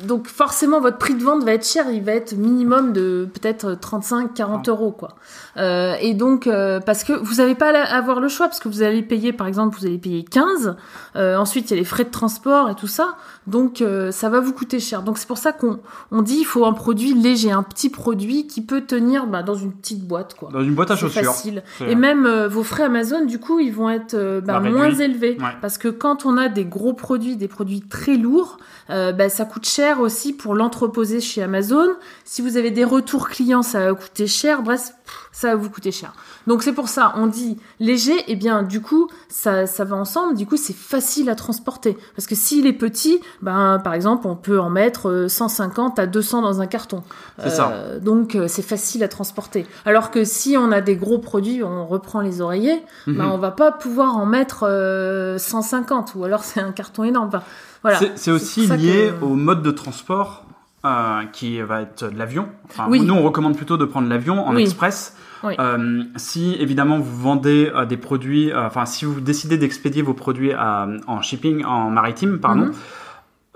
donc 0.05 0.27
forcément, 0.27 0.79
votre 0.81 0.97
prix 0.97 1.13
de 1.15 1.23
vente 1.23 1.43
va 1.43 1.53
être 1.53 1.65
cher. 1.65 1.85
Il 1.91 2.03
va 2.03 2.13
être 2.13 2.33
minimum 2.33 2.93
de 2.93 3.27
peut-être 3.33 3.73
35-40 3.73 4.69
euros, 4.69 4.91
quoi. 4.91 5.09
Euh, 5.57 5.95
et 6.01 6.13
donc, 6.13 6.47
euh, 6.47 6.79
parce 6.79 7.03
que 7.03 7.13
vous 7.13 7.35
n'allez 7.35 7.55
pas 7.55 7.71
la- 7.71 7.83
avoir 7.93 8.19
le 8.19 8.27
choix, 8.27 8.47
parce 8.47 8.59
que 8.59 8.69
vous 8.69 8.81
allez 8.81 9.01
payer, 9.01 9.33
par 9.33 9.47
exemple, 9.47 9.77
vous 9.79 9.85
allez 9.85 9.97
payer 9.97 10.23
15. 10.23 10.75
euh, 11.15 11.35
ensuite, 11.37 11.69
il 11.69 11.73
y 11.73 11.77
a 11.77 11.79
les 11.79 11.85
frais 11.85 12.03
de 12.05 12.09
transport 12.11 12.69
et 12.69 12.75
tout 12.75 12.87
ça. 12.87 13.15
Donc, 13.47 13.81
euh, 13.81 14.11
ça 14.11 14.29
va 14.29 14.39
vous 14.39 14.53
coûter 14.53 14.79
cher. 14.79 15.01
Donc, 15.01 15.17
c'est 15.17 15.27
pour 15.27 15.37
ça 15.37 15.51
qu'on 15.51 15.79
on 16.11 16.21
dit 16.21 16.37
il 16.39 16.45
faut 16.45 16.65
un 16.65 16.73
produit 16.73 17.13
léger, 17.13 17.51
un 17.51 17.63
petit 17.63 17.89
produit 17.89 18.47
qui 18.47 18.61
peut 18.61 18.81
tenir 18.81 19.25
bah, 19.27 19.43
dans 19.43 19.55
une 19.55 19.71
petite 19.73 20.07
boîte, 20.07 20.35
quoi. 20.35 20.49
Dans 20.53 20.61
une 20.63 20.75
boîte 20.75 20.91
à 20.91 20.95
chaussures. 20.95 21.23
facile. 21.23 21.63
Et 21.87 21.95
même 21.95 22.25
euh, 22.25 22.47
vos 22.47 22.63
frais 22.63 22.83
Amazon, 22.83 23.25
du 23.25 23.39
coup, 23.39 23.59
ils 23.59 23.73
vont 23.73 23.89
être 23.89 24.13
euh, 24.13 24.39
bah, 24.41 24.59
Bah, 24.59 24.69
moins 24.69 24.91
élevés. 24.91 25.37
Ouais. 25.39 25.47
Parce 25.61 25.77
que 25.77 25.87
quand 25.87 26.25
on 26.25 26.37
a 26.37 26.47
des 26.47 26.65
gros 26.65 26.93
produits, 26.93 27.35
des 27.35 27.47
produits 27.47 27.81
très 27.81 28.17
lourds, 28.17 28.57
euh, 28.89 29.11
bah, 29.11 29.29
ça 29.29 29.45
coûte 29.45 29.67
cher 29.67 29.99
aussi 29.99 30.33
pour 30.33 30.55
l'entreposer 30.55 31.21
chez 31.21 31.43
Amazon. 31.43 31.87
Si 32.25 32.41
vous 32.41 32.57
avez 32.57 32.71
des 32.71 32.83
retours 32.83 33.29
clients, 33.29 33.61
ça 33.61 33.85
va 33.85 33.93
coûter 33.93 34.27
cher. 34.27 34.63
Bref, 34.63 34.93
ça 35.31 35.49
va 35.49 35.55
vous 35.55 35.69
coûter 35.69 35.91
cher. 35.91 36.13
Donc 36.47 36.63
c'est 36.63 36.73
pour 36.73 36.89
ça, 36.89 37.13
on 37.17 37.27
dit 37.27 37.57
léger, 37.79 38.13
et 38.31 38.35
bien 38.35 38.63
du 38.63 38.81
coup, 38.81 39.07
ça, 39.29 39.67
ça 39.67 39.83
va 39.85 39.95
ensemble. 39.95 40.35
Du 40.35 40.45
coup, 40.45 40.57
c'est 40.57 40.75
facile 40.75 41.29
à 41.29 41.35
transporter. 41.35 41.97
Parce 42.15 42.25
que 42.27 42.35
s'il 42.35 42.65
est 42.65 42.73
petit, 42.73 43.19
ben, 43.41 43.79
par 43.83 43.93
exemple, 43.93 44.27
on 44.27 44.35
peut 44.35 44.59
en 44.59 44.69
mettre 44.69 45.09
euh, 45.09 45.27
150 45.27 45.99
à 45.99 46.07
200 46.07 46.41
dans 46.41 46.61
un 46.61 46.67
carton. 46.67 47.03
C'est 47.41 47.49
ça. 47.51 47.71
Euh, 47.71 47.99
donc 47.99 48.35
euh, 48.35 48.47
c'est 48.47 48.61
facile 48.61 49.03
à 49.03 49.07
transporter. 49.07 49.65
Alors 49.85 50.11
que 50.11 50.23
si 50.23 50.55
on 50.57 50.71
a 50.71 50.81
des 50.81 50.95
gros 50.95 51.19
produits, 51.19 51.63
on 51.63 51.85
reprend 51.87 52.21
les 52.21 52.41
oreillers, 52.41 52.81
Mhm. 53.07 53.17
ben, 53.17 53.25
on 53.27 53.37
va 53.37 53.51
pas 53.51 53.71
pouvoir 53.71 54.17
en 54.17 54.25
mettre 54.25 54.63
euh, 54.67 55.37
150 55.37 56.15
ou 56.15 56.23
alors 56.23 56.43
c'est 56.43 56.59
un 56.59 56.71
carton 56.71 57.03
énorme. 57.03 57.27
Enfin, 57.27 57.43
voilà. 57.81 57.99
C'est- 58.15 58.31
aussi 58.31 58.67
lié 58.67 59.11
que- 59.19 59.25
au 59.25 59.29
mode 59.35 59.61
de 59.63 59.71
transport 59.71 60.43
euh, 60.85 61.21
qui 61.33 61.59
va 61.61 61.81
être 61.81 62.09
de 62.11 62.17
l'avion. 62.17 62.47
Enfin, 62.69 62.87
Oui. 62.89 63.01
Nous, 63.01 63.13
on 63.13 63.23
recommande 63.23 63.55
plutôt 63.57 63.77
de 63.77 63.85
prendre 63.85 64.07
l'avion 64.07 64.45
en 64.47 64.55
Oui. 64.55 64.61
express. 64.63 65.15
Oui. 65.43 65.53
Euh, 65.59 66.03
si 66.17 66.55
évidemment 66.59 66.99
vous 66.99 67.17
vendez 67.17 67.71
euh, 67.73 67.85
des 67.85 67.95
produits, 67.97 68.51
euh, 68.51 68.65
enfin 68.67 68.85
si 68.85 69.05
vous 69.05 69.21
décidez 69.21 69.57
d'expédier 69.57 70.01
vos 70.01 70.13
produits 70.13 70.51
à- 70.51 70.87
en 71.07 71.21
shipping, 71.21 71.63
en 71.63 71.89
maritime, 71.89 72.39
pardon, 72.39 72.65
Mhm. 72.65 72.73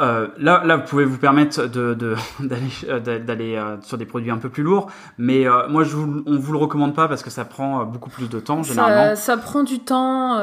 Euh, 0.03 0.27
là, 0.38 0.63
là, 0.65 0.77
vous 0.77 0.83
pouvez 0.83 1.05
vous 1.05 1.17
permettre 1.17 1.65
de, 1.67 1.93
de- 1.93 2.15
d'aller 2.39 3.55
euh, 3.55 3.60
euh, 3.63 3.77
sur 3.81 3.98
des 3.98 4.05
produits 4.05 4.31
un 4.31 4.38
peu 4.38 4.50
plus 4.50 4.63
lourds, 4.63 4.91
mais 5.17 5.48
euh, 5.48 5.67
moi, 5.69 5.83
je 5.83 5.95
vous, 5.95 6.24
on 6.25 6.38
vous 6.38 6.51
le 6.51 6.57
recommande 6.57 6.93
pas 6.93 7.07
parce 7.07 7.24
que 7.24 7.29
ça 7.29 7.45
prend 7.45 7.86
beaucoup 7.86 8.10
plus 8.10 8.29
de 8.29 8.39
temps 8.39 8.63
généralement. 8.63 9.15
Ça, 9.15 9.15
ça 9.15 9.38
prend 9.38 9.63
du 9.63 9.79
temps. 9.79 10.38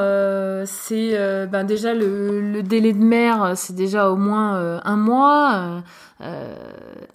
c'est 0.65 1.47
ben 1.51 1.63
déjà 1.63 1.93
le, 1.93 2.41
le 2.41 2.63
délai 2.63 2.93
de 2.93 3.03
mer, 3.03 3.53
c'est 3.55 3.75
déjà 3.75 4.09
au 4.09 4.15
moins 4.15 4.81
un 4.83 4.95
mois. 4.97 5.81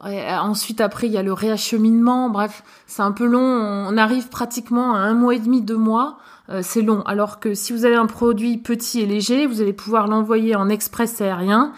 ensuite, 0.05 0.81
après, 0.81 1.07
il 1.07 1.13
y 1.13 1.19
a 1.19 1.23
le 1.23 1.33
réacheminement. 1.33 2.31
Bref, 2.31 2.63
c'est 2.87 3.03
un 3.03 3.13
peu 3.13 3.27
long. 3.27 3.41
On 3.41 3.97
arrive 3.97 4.29
pratiquement 4.29 4.95
à 4.95 4.99
un 5.01 5.15
mois 5.15 5.35
et 5.35 5.41
demi, 5.41 5.63
deux 5.63 5.77
mois. 5.77 6.19
Euh, 6.49 6.61
c'est 6.63 6.83
long. 6.83 7.03
Alors 7.03 7.41
que 7.41 7.55
si 7.55 7.73
vous 7.73 7.85
avez 7.85 7.97
un 7.97 8.07
produit 8.07 8.59
petit 8.59 9.01
et 9.01 9.07
léger, 9.07 9.47
vous 9.47 9.61
allez 9.61 9.73
pouvoir 9.73 10.07
l'envoyer 10.07 10.55
en 10.55 10.69
express 10.69 11.21
aérien. 11.21 11.73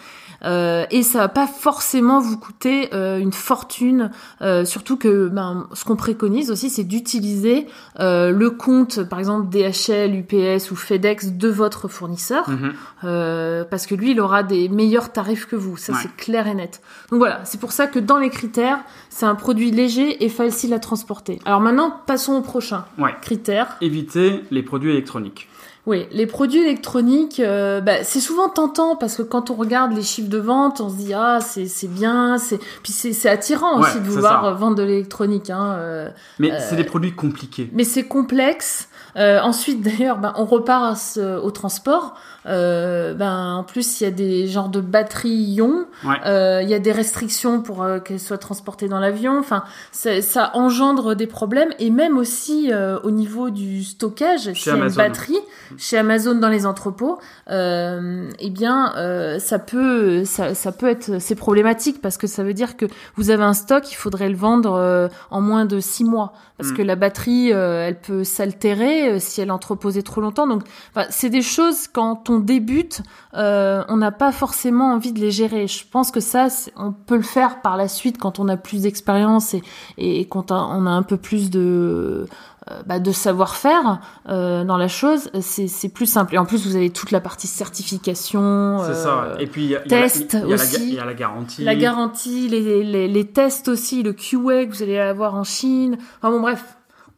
Euh, 0.45 0.85
et 0.91 1.03
ça 1.03 1.19
va 1.19 1.29
pas 1.29 1.47
forcément 1.49 2.21
vous 2.21 2.39
coûter 2.39 2.89
euh, 2.95 3.19
une 3.19 3.33
fortune, 3.33 4.11
euh, 4.41 4.65
surtout 4.65 4.97
que 4.97 5.27
ben, 5.29 5.67
ce 5.75 5.85
qu'on 5.85 5.97
préconise 5.97 6.51
aussi, 6.53 6.71
c'est 6.71 6.85
d'utiliser 6.85 7.67
euh, 7.99 8.31
le 8.31 8.51
compte, 8.51 9.03
par 9.03 9.19
exemple 9.19 9.49
DHL, 9.49 10.15
UPS 10.15 10.71
ou 10.71 10.77
FedEx 10.77 11.33
de 11.33 11.49
votre 11.49 11.89
fournisseur, 11.89 12.49
Mhm. 12.49 12.73
euh, 13.05 13.65
parce 13.65 13.87
que 13.87 13.95
lui, 13.97 14.13
il 14.13 14.21
aura 14.21 14.43
des 14.45 14.69
meilleurs 14.69 15.13
tarifs 15.13 15.47
que 15.47 15.57
vous. 15.57 15.77
Ça, 15.77 15.93
Ouais. 15.93 15.99
c'est 16.03 16.15
clair 16.17 16.47
et 16.47 16.55
net. 16.55 16.81
Donc 17.11 17.19
voilà, 17.19 17.41
c'est 17.45 17.59
pour 17.59 17.73
ça 17.73 17.87
que 17.89 17.99
dans 17.99 18.19
les 18.19 18.31
critères, 18.31 18.79
c'est 19.11 19.27
un 19.27 19.35
produit 19.35 19.71
léger 19.73 20.25
et 20.25 20.29
facile 20.29 20.73
à 20.73 20.79
transporter. 20.79 21.41
Alors 21.47 21.61
maintenant, 21.61 21.93
passons 22.07 22.35
au 22.35 22.43
prochain 22.43 22.85
Ouais. 22.99 23.15
critère. 23.23 23.77
Éviter 23.81 24.45
les 24.53 24.63
produits 24.63 24.91
électroniques. 24.93 25.49
Oui, 25.89 26.07
les 26.13 26.27
produits 26.27 26.61
électroniques, 26.61 27.41
euh, 27.41 27.81
bah, 27.81 28.05
c'est 28.05 28.21
souvent 28.21 28.51
tentant 28.51 28.95
parce 28.95 29.17
que 29.17 29.23
quand 29.23 29.51
on 29.51 29.55
regarde 29.55 29.93
les 29.93 30.03
chiffres 30.03 30.29
de 30.29 30.37
vente, 30.37 30.83
on 30.83 30.91
se 30.91 30.97
dit 30.97 31.15
ah 31.15 31.39
c'est 31.41 31.65
c'est 31.67 31.89
bien, 31.89 32.37
c'est 32.37 32.59
puis 32.83 32.93
c'est 32.93 33.15
c'est 33.15 33.31
attirant 33.31 33.81
Ouais, 33.81 33.89
aussi 33.89 33.99
de 34.01 34.05
vouloir 34.07 34.43
ça. 34.43 34.49
euh, 34.49 34.53
vendre 34.55 34.77
de 34.77 34.83
l'électronique. 34.83 35.49
Hein, 35.49 35.73
euh, 35.79 36.11
Mais 36.39 36.53
c'est 36.61 36.77
des 36.77 36.85
produits 36.85 37.15
compliqués. 37.15 37.71
mais 37.73 37.85
c'est 37.85 38.05
complexe. 38.07 38.89
Euh, 39.17 39.41
ensuite, 39.41 39.81
d'ailleurs, 39.81 40.19
ben, 40.19 40.33
on 40.37 40.45
repart 40.45 41.19
au 41.43 41.51
transport. 41.51 42.15
Euh, 42.49 43.15
ben, 43.15 43.55
en 43.55 43.65
plus, 43.65 44.01
il 44.01 44.05
y 44.05 44.07
a 44.07 44.11
des 44.11 44.47
genres 44.49 44.69
de 44.69 44.81
batteries 44.81 45.29
ions. 45.29 45.87
Ouais. 46.05 46.17
Euh, 46.27 46.61
Il 46.63 46.69
y 46.69 46.75
a 46.75 46.79
des 46.79 46.93
restrictions 46.93 47.61
pour 47.63 47.83
euh, 47.83 48.01
qu'elles 48.01 48.21
soient 48.21 48.39
transportées 48.39 48.89
dans 48.89 48.99
l'avion. 49.01 49.39
Enfin, 49.39 49.63
ça, 49.93 50.21
ça 50.23 50.51
engendre 50.55 51.15
des 51.15 51.27
problèmes. 51.27 51.69
Et 51.79 51.91
même 51.91 52.17
aussi 52.19 52.73
euh, 52.73 52.99
au 53.03 53.11
niveau 53.11 53.51
du 53.51 53.85
stockage, 53.85 54.47
y 54.47 54.71
a 54.71 54.77
une 54.77 54.93
batterie 54.93 55.39
chez 55.77 55.99
Amazon 55.99 56.35
dans 56.37 56.49
les 56.49 56.67
entrepôts, 56.67 57.19
euh, 57.51 58.29
eh 58.39 58.51
bien, 58.51 58.95
euh, 58.97 59.39
ça 59.39 59.59
peut, 59.59 60.25
ça, 60.25 60.55
ça 60.55 60.73
peut 60.73 60.89
être, 60.89 61.21
c'est 61.21 61.35
problématique 61.35 62.01
parce 62.01 62.17
que 62.17 62.27
ça 62.27 62.43
veut 62.43 62.55
dire 62.55 62.77
que 62.77 62.87
vous 63.17 63.31
avez 63.31 63.45
un 63.45 63.55
stock, 63.55 63.91
il 63.91 63.95
faudrait 63.97 64.29
le 64.29 64.37
vendre 64.37 64.75
euh, 64.75 65.09
en 65.31 65.41
moins 65.41 65.65
de 65.67 65.81
six 65.81 66.05
mois 66.05 66.33
parce 66.57 66.73
Mm. 66.73 66.77
que 66.77 66.83
la 66.83 66.97
batterie, 66.97 67.51
elle 67.51 68.01
peut 68.01 68.25
s'altérer 68.25 69.21
si 69.21 69.41
elle 69.41 69.49
est 69.49 69.53
entreposée 69.53 70.03
trop 70.03 70.21
longtemps. 70.21 70.49
Donc, 70.49 70.63
c'est 71.09 71.31
des 71.31 71.41
choses 71.43 71.87
quand 71.87 72.31
on 72.31 72.38
débute, 72.41 73.03
euh, 73.35 73.83
on 73.89 73.97
n'a 73.99 74.11
pas 74.13 74.33
forcément 74.33 74.93
envie 74.93 75.13
de 75.13 75.21
les 75.21 75.31
gérer. 75.31 75.67
Je 75.67 75.85
pense 75.91 76.11
que 76.11 76.21
ça, 76.21 76.49
on 76.77 76.93
peut 76.93 77.17
le 77.17 77.23
faire 77.23 77.61
par 77.63 77.77
la 77.77 77.89
suite 77.89 78.19
quand 78.19 78.39
on 78.39 78.49
a 78.49 78.57
plus 78.57 78.83
d'expérience 78.83 79.55
et, 79.55 79.63
et 79.99 80.27
quand 80.27 80.51
on 80.53 80.87
a 80.87 80.91
un 80.91 81.03
peu 81.03 81.17
plus 81.17 81.51
de 81.51 82.27
euh, 82.71 82.83
bah, 82.87 82.99
de 82.99 83.13
savoir-faire 83.13 84.01
euh, 84.29 84.63
dans 84.65 84.77
la 84.77 84.89
chose, 84.89 85.31
c'est 85.41 85.89
plus 85.89 86.07
simple. 86.07 86.35
Et 86.35 86.39
en 86.39 86.45
plus, 86.45 86.67
vous 86.67 86.77
avez 86.77 86.91
toute 86.91 87.11
la 87.13 87.21
partie 87.21 87.47
certification, 87.47 88.79
C'est 88.83 88.91
euh, 88.91 88.95
ça. 88.95 89.29
Et 89.39 89.47
puis 89.47 89.65
il 89.65 89.71
y 89.71 89.77
a, 89.77 89.81
il 89.85 89.91
y 89.91 89.95
a 89.95 89.99
la- 90.01 90.03
test 90.05 90.35
aussi. 90.47 90.89
il 90.89 90.95
y 90.95 90.99
a 90.99 91.05
la 91.05 91.15
garantie. 91.15 91.65
la 91.65 91.75
garantie, 91.75 92.49
les, 92.49 92.83
les, 92.85 93.09
les 93.09 93.25
tests 93.27 93.69
aussi, 93.69 94.03
le 94.03 94.13
QA 94.13 94.67
que 94.67 94.71
vous 94.71 94.83
allez 94.83 94.99
avoir 94.99 95.35
en 95.35 95.45
Chine. 95.45 95.97
Enfin 96.21 96.31
bon, 96.31 96.41
bref. 96.41 96.65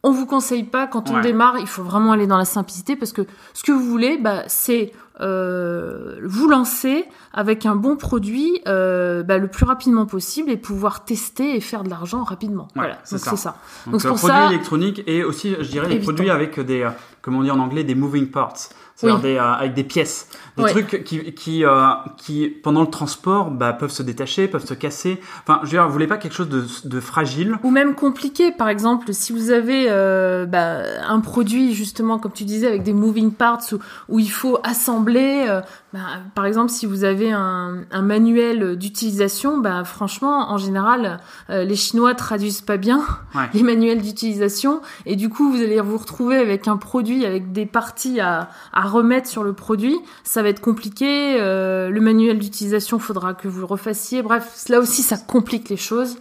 On 0.02 0.12
vous 0.12 0.24
conseille 0.24 0.62
pas 0.64 0.86
quand 0.86 1.10
on 1.10 1.16
Ouais. 1.16 1.20
démarre, 1.20 1.58
il 1.58 1.66
faut 1.66 1.82
vraiment 1.82 2.12
aller 2.12 2.26
dans 2.26 2.38
la 2.38 2.46
simplicité 2.46 2.96
parce 2.96 3.12
que 3.12 3.26
ce 3.52 3.62
que 3.62 3.70
vous 3.72 3.84
voulez, 3.84 4.16
bah, 4.16 4.44
c'est 4.46 4.92
euh, 5.20 6.16
vous 6.24 6.48
lancer 6.48 7.04
avec 7.32 7.66
un 7.66 7.76
bon 7.76 7.96
produit 7.96 8.60
euh, 8.66 9.22
bah, 9.22 9.38
le 9.38 9.48
plus 9.48 9.64
rapidement 9.64 10.06
possible 10.06 10.50
et 10.50 10.56
pouvoir 10.56 11.04
tester 11.04 11.56
et 11.56 11.60
faire 11.60 11.82
de 11.84 11.90
l'argent 11.90 12.22
rapidement. 12.24 12.68
voilà, 12.74 12.98
c'est 13.04 13.18
ça. 13.18 13.36
ça. 13.36 13.56
Donc, 13.86 13.94
Donc, 13.94 14.02
pour 14.02 14.16
produits 14.18 14.36
ça- 14.36 14.46
électroniques 14.52 15.02
et 15.06 15.22
aussi, 15.24 15.54
je 15.60 15.70
dirais, 15.70 15.88
les 15.88 15.98
produits 16.00 16.30
avec 16.30 16.58
des, 16.60 16.88
comment 17.22 17.38
on 17.38 17.42
dit 17.42 17.50
en 17.50 17.58
anglais, 17.58 17.84
des 17.84 17.94
moving 17.94 18.26
parts. 18.28 18.56
C'est-à-dire 18.96 19.16
Oui. 19.16 19.30
des, 19.30 19.36
euh, 19.38 19.52
avec 19.54 19.72
des 19.72 19.84
pièces. 19.84 20.28
Des 20.58 20.62
Ouais. 20.64 20.70
trucs 20.72 21.04
qui, 21.04 21.32
qui, 21.32 21.64
euh, 21.64 21.86
qui, 22.18 22.48
pendant 22.48 22.82
le 22.82 22.86
transport, 22.88 23.50
bah, 23.50 23.72
peuvent 23.72 23.90
se 23.90 24.02
détacher, 24.02 24.46
peuvent 24.46 24.66
se 24.66 24.74
casser. 24.74 25.18
Enfin, 25.42 25.60
je 25.62 25.66
veux 25.68 25.72
dire, 25.72 25.86
vous 25.86 25.92
voulez 25.92 26.06
pas 26.06 26.18
quelque 26.18 26.34
chose 26.34 26.50
de, 26.50 26.66
de 26.84 27.00
fragile? 27.00 27.58
ou 27.62 27.70
même 27.70 27.94
compliqué. 27.94 28.52
Par 28.52 28.68
exemple, 28.68 29.14
si 29.14 29.32
vous 29.32 29.50
avez 29.52 29.86
euh, 29.88 30.44
bah, 30.44 30.80
un 31.08 31.20
produit 31.20 31.72
justement, 31.74 32.18
comme 32.18 32.32
tu 32.32 32.44
disais, 32.44 32.66
avec 32.66 32.82
des 32.82 32.92
moving 32.92 33.32
parts 33.32 33.60
où, 33.72 33.78
où 34.08 34.18
il 34.18 34.30
faut 34.30 34.58
assembler. 34.64 35.46
Bah, 35.92 36.00
par 36.34 36.44
exemple, 36.46 36.70
si 36.70 36.86
vous 36.86 37.02
avez 37.04 37.32
un, 37.32 37.84
un 37.90 38.02
manuel 38.02 38.76
d'utilisation, 38.76 39.58
bah, 39.58 39.82
franchement, 39.84 40.50
en 40.50 40.56
général, 40.56 41.18
euh, 41.50 41.64
les 41.64 41.74
Chinois 41.74 42.14
traduisent 42.14 42.60
pas 42.60 42.76
bien 42.76 43.04
Ouais. 43.34 43.48
les 43.54 43.62
manuels 43.62 44.00
d'utilisation 44.02 44.80
et 45.06 45.14
du 45.16 45.28
coup, 45.28 45.50
vous 45.50 45.62
allez 45.62 45.80
vous 45.80 45.96
retrouver 45.98 46.36
avec 46.36 46.66
un 46.68 46.76
produit 46.76 47.24
avec 47.26 47.52
des 47.52 47.66
parties 47.66 48.20
à, 48.20 48.50
à 48.72 48.82
remettre 48.82 49.28
sur 49.28 49.42
le 49.44 49.52
produit. 49.52 49.96
Ça 50.24 50.42
va 50.42 50.48
être 50.48 50.60
compliqué. 50.60 51.36
euh, 51.40 51.90
le 51.90 52.00
manuel 52.00 52.38
d'utilisation, 52.38 52.98
faudra 52.98 53.34
que 53.34 53.48
vous 53.48 53.58
le 53.60 53.66
refassiez. 53.66 54.22
Bref, 54.22 54.64
là 54.68 54.78
aussi, 54.80 55.02
ça 55.02 55.16
complique 55.16 55.68
les 55.68 55.76
choses. 55.76 56.16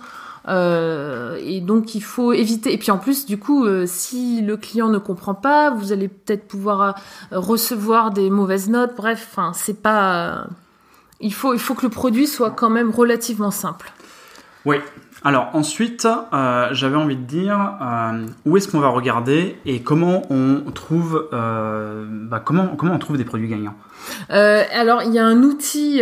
Euh, 0.50 1.38
et 1.42 1.62
donc 1.62 1.96
il 1.96 2.02
faut 2.02 2.34
éviter. 2.34 2.74
Et 2.74 2.78
puis 2.78 2.92
en 2.92 2.98
plus, 2.98 3.26
du 3.26 3.38
coup, 3.38 3.66
euh, 3.66 3.86
si 3.86 4.42
le 4.42 4.58
client 4.58 4.90
ne 4.90 4.98
comprend 4.98 5.36
pas, 5.36 5.70
vous 5.70 5.92
allez 5.92 6.08
peut-être 6.08 6.48
pouvoir 6.48 6.82
euh, 6.82 7.40
recevoir 7.40 8.12
des 8.12 8.30
mauvaises 8.30 8.70
notes. 8.70 8.96
Bref, 8.98 9.28
enfin, 9.32 9.52
c'est 9.54 9.82
pas. 9.82 10.48
Il 11.20 11.34
faut, 11.34 11.54
il 11.54 11.60
faut 11.60 11.76
que 11.76 11.84
le 11.84 11.90
produit 11.90 12.28
soit 12.28 12.52
quand 12.52 12.70
même 12.70 12.90
relativement 12.90 13.52
simple. 13.52 13.92
Oui. 14.66 14.78
Alors 15.24 15.50
ensuite, 15.54 16.08
euh, 16.34 16.68
j'avais 16.72 16.96
envie 16.96 17.18
de 17.18 17.24
dire 17.24 17.74
euh, 17.82 18.26
où 18.46 18.56
est-ce 18.56 18.70
qu'on 18.70 18.80
va 18.80 18.88
regarder 18.88 19.58
et 19.66 19.82
comment 19.82 20.22
on 20.30 20.72
trouve, 20.72 21.30
euh, 21.34 22.06
bah, 22.08 22.42
comment 22.44 22.68
comment 22.78 22.94
on 22.94 23.00
trouve 23.00 23.18
des 23.18 23.26
produits 23.26 23.50
gagnants. 23.50 23.76
Alors, 24.30 25.04
il 25.04 25.14
y 25.14 25.20
a 25.20 25.26
un 25.26 25.44
outil 25.44 26.02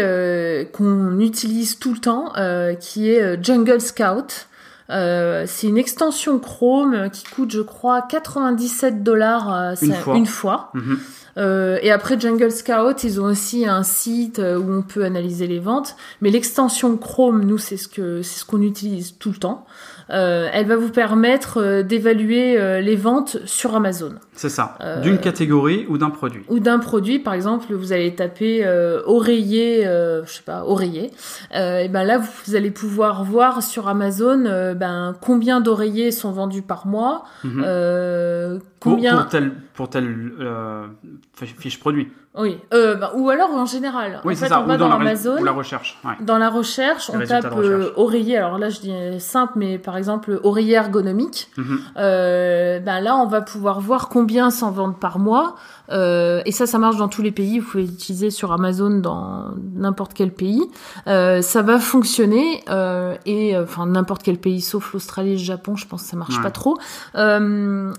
qu'on 0.74 1.20
utilise 1.20 1.80
tout 1.80 1.94
le 1.94 2.00
temps 2.00 2.34
qui 2.80 3.10
est 3.10 3.44
Jungle 3.44 3.82
Scout. 3.82 4.48
Euh, 4.90 5.44
c'est 5.48 5.68
une 5.68 5.78
extension 5.78 6.40
Chrome 6.40 7.10
qui 7.12 7.24
coûte, 7.26 7.52
je 7.52 7.62
crois, 7.62 8.02
97 8.02 9.04
dollars 9.04 9.54
euh, 9.54 9.76
Une 10.16 10.26
fois. 10.26 10.72
Mhm. 10.74 11.00
Euh, 11.38 11.78
et 11.84 11.92
après 11.92 12.20
Jungle 12.20 12.52
Scout, 12.52 13.04
ils 13.04 13.22
ont 13.22 13.26
aussi 13.26 13.68
un 13.68 13.84
site 13.84 14.40
où 14.40 14.72
on 14.72 14.82
peut 14.82 15.04
analyser 15.04 15.46
les 15.46 15.60
ventes. 15.60 15.96
Mais 16.22 16.32
l'extension 16.32 16.98
Chrome, 16.98 17.44
nous, 17.44 17.60
c'est 17.60 17.78
ce 17.78 17.88
que 17.88 18.24
c'est 18.24 18.40
ce 18.40 18.46
qu'on 18.46 18.62
utilise 18.62 19.18
tout 19.20 19.30
le 19.30 19.38
temps. 19.38 19.66
Euh, 20.10 20.48
elle 20.54 20.66
va 20.68 20.76
vous 20.78 20.90
permettre 20.90 21.60
euh, 21.62 21.84
d'évaluer 21.84 22.58
euh, 22.60 22.80
les 22.80 22.96
ventes 22.96 23.38
sur 23.46 23.76
Amazon 23.76 24.14
C'est 24.34 24.50
ça. 24.50 24.78
D'une 25.04 25.18
catégorie 25.18 25.86
ou 25.90 25.98
d'un 25.98 26.10
produit. 26.10 26.44
ou 26.48 26.60
d'un 26.60 26.80
produit. 26.80 27.20
Par 27.20 27.34
exemple, 27.34 27.74
vous 27.74 27.92
allez 27.92 28.16
taper 28.16 28.66
euh, 28.66 29.02
oreiller, 29.06 29.86
euh, 29.86 30.24
je 30.26 30.32
sais 30.32 30.44
pas, 30.44 30.64
oreiller. 30.66 31.12
Euh, 31.56 31.80
et 31.80 31.90
ben 31.90 32.04
là, 32.04 32.20
vous, 32.20 32.56
allez 32.56 32.72
pouvoir 32.72 33.24
voir 33.26 33.62
sur 33.64 33.88
Amazon 33.90 34.44
ben 34.76 35.14
combien 35.22 35.60
d'oreillers 35.62 36.12
sont 36.12 36.32
vendus 36.32 36.62
par 36.62 36.88
mois, 36.88 37.24
Mhm. 37.44 37.64
euh, 37.66 38.60
combien. 38.80 39.18
pour 39.18 39.28
tel 39.30 39.52
pour 39.74 39.90
tel 39.90 40.32
euh, 40.40 40.88
fiche 41.36 41.80
produit. 41.80 42.12
Oui. 42.40 42.60
Euh, 42.72 42.94
ben, 42.96 43.10
ou 43.16 43.30
alors 43.32 43.50
en 43.52 43.66
général. 43.66 44.22
Oui, 44.24 44.34
en 44.34 44.38
fait, 44.38 44.48
ça. 44.48 44.60
on 44.62 44.66
Ou 44.66 44.68
va 44.68 44.78
dans, 44.78 44.90
dans, 44.90 44.98
la, 44.98 45.04
ré- 45.04 45.08
Amazon. 45.10 45.38
ou 45.40 45.44
la 45.44 45.52
recherche. 45.52 45.98
Ouais. 46.06 46.12
Dans 46.22 46.38
la 46.38 46.50
recherche, 46.52 47.10
Les 47.10 47.16
on 47.16 47.28
tape 47.28 47.46
recherche. 47.52 47.66
euh, 47.66 47.92
oreiller. 47.96 48.38
Alors 48.38 48.60
là, 48.60 48.70
je 48.70 48.80
dis 48.80 48.94
simple, 49.20 49.54
mais 49.56 49.80
par 49.80 49.98
exemple 49.98 50.40
oreiller 50.44 50.74
ergonomique. 50.76 51.50
Euh, 51.98 52.80
ben 52.80 53.00
là, 53.02 53.16
on 53.18 53.26
va 53.26 53.42
pouvoir 53.42 53.80
voir 53.80 54.08
combien 54.10 54.52
s'en 54.52 54.70
vendent 54.72 55.00
par 55.00 55.18
mois. 55.20 55.56
Euh, 55.90 56.42
et 56.46 56.52
ça, 56.52 56.68
ça 56.68 56.78
marche 56.80 56.98
dans 56.98 57.08
tous 57.08 57.22
les 57.22 57.32
pays. 57.32 57.60
Vous 57.60 57.70
pouvez 57.72 57.84
l'utiliser 57.84 58.30
sur 58.30 58.52
Amazon 58.52 58.90
dans 59.00 59.46
n'importe 59.74 60.14
quel 60.14 60.32
pays. 60.32 60.62
Euh, 61.08 61.42
ça 61.42 61.62
va 61.64 61.80
fonctionner. 61.80 62.64
Euh, 62.70 63.16
et 63.26 63.58
enfin 63.58 63.86
n'importe 63.88 64.22
quel 64.22 64.38
pays, 64.38 64.62
sauf 64.62 64.94
l'Australie 64.94 65.30
et 65.30 65.34
le 65.34 65.38
Japon, 65.40 65.76
je 65.76 65.88
pense 65.88 66.04
que 66.04 66.10
ça 66.10 66.18
marche 66.18 66.38
Ouais. 66.38 66.44
pas 66.44 66.52
trop. 66.52 66.78
Euh, 67.16 67.94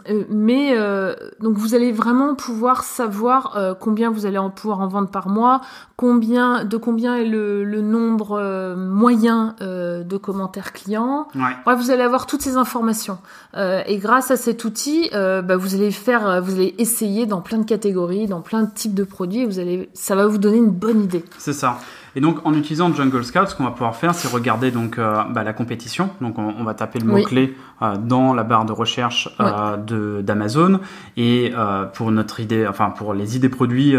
mais 0.68 0.76
euh, 0.76 1.14
donc 1.40 1.56
vous 1.56 1.74
allez 1.74 1.92
vraiment 1.92 2.34
pouvoir 2.34 2.84
savoir 2.84 3.56
euh, 3.56 3.74
combien 3.74 4.10
vous 4.10 4.26
allez 4.26 4.38
en 4.38 4.50
pouvoir 4.50 4.80
en 4.80 4.88
vendre 4.88 5.08
par 5.08 5.28
mois, 5.28 5.60
combien 5.96 6.64
de 6.64 6.76
combien 6.76 7.16
est 7.16 7.24
le, 7.24 7.64
le 7.64 7.80
nombre 7.80 8.38
euh, 8.38 8.76
moyen 8.76 9.54
de 9.60 10.16
commentaires 10.16 10.72
clients. 10.72 11.28
Ouais. 11.34 11.56
Bref, 11.64 11.78
vous 11.78 11.90
allez 11.90 12.02
avoir 12.02 12.26
toutes 12.26 12.42
ces 12.42 12.56
informations. 12.56 13.18
Et 13.56 13.98
grâce 13.98 14.30
à 14.30 14.36
cet 14.36 14.64
outil, 14.64 15.10
bah, 15.12 15.56
vous 15.56 15.74
allez 15.74 15.90
faire, 15.90 16.42
vous 16.42 16.54
allez 16.54 16.74
essayer 16.78 17.26
dans 17.26 17.40
plein 17.40 17.58
de 17.58 17.64
catégories, 17.64 18.26
dans 18.26 18.40
plein 18.40 18.62
de 18.62 18.70
types 18.70 18.94
de 18.94 19.04
produits. 19.04 19.40
Et 19.40 19.46
vous 19.46 19.58
allez, 19.58 19.88
ça 19.94 20.14
va 20.14 20.26
vous 20.26 20.38
donner 20.38 20.58
une 20.58 20.70
bonne 20.70 21.02
idée. 21.02 21.24
C'est 21.38 21.52
ça. 21.52 21.78
Et 22.16 22.20
donc, 22.20 22.38
en 22.44 22.54
utilisant 22.54 22.92
Jungle 22.92 23.24
Scout, 23.24 23.48
ce 23.48 23.54
qu'on 23.54 23.64
va 23.64 23.70
pouvoir 23.70 23.96
faire, 23.96 24.14
c'est 24.14 24.28
regarder 24.28 24.70
donc 24.70 24.98
euh, 24.98 25.22
bah, 25.30 25.44
la 25.44 25.52
compétition. 25.52 26.10
Donc, 26.20 26.38
on, 26.38 26.54
on 26.58 26.64
va 26.64 26.74
taper 26.74 26.98
le 26.98 27.06
Oui. 27.06 27.20
mot-clé 27.22 27.56
euh, 27.82 27.96
dans 27.96 28.34
la 28.34 28.42
barre 28.42 28.64
de 28.64 28.72
recherche 28.72 29.28
euh, 29.40 29.76
de 29.76 30.22
d'Amazon. 30.22 30.80
Et 31.16 31.52
pour 31.94 32.10
notre 32.10 32.40
idée, 32.40 32.66
enfin, 32.66 32.90
pour 32.90 33.14
les 33.14 33.36
idées 33.36 33.48
produits, 33.48 33.96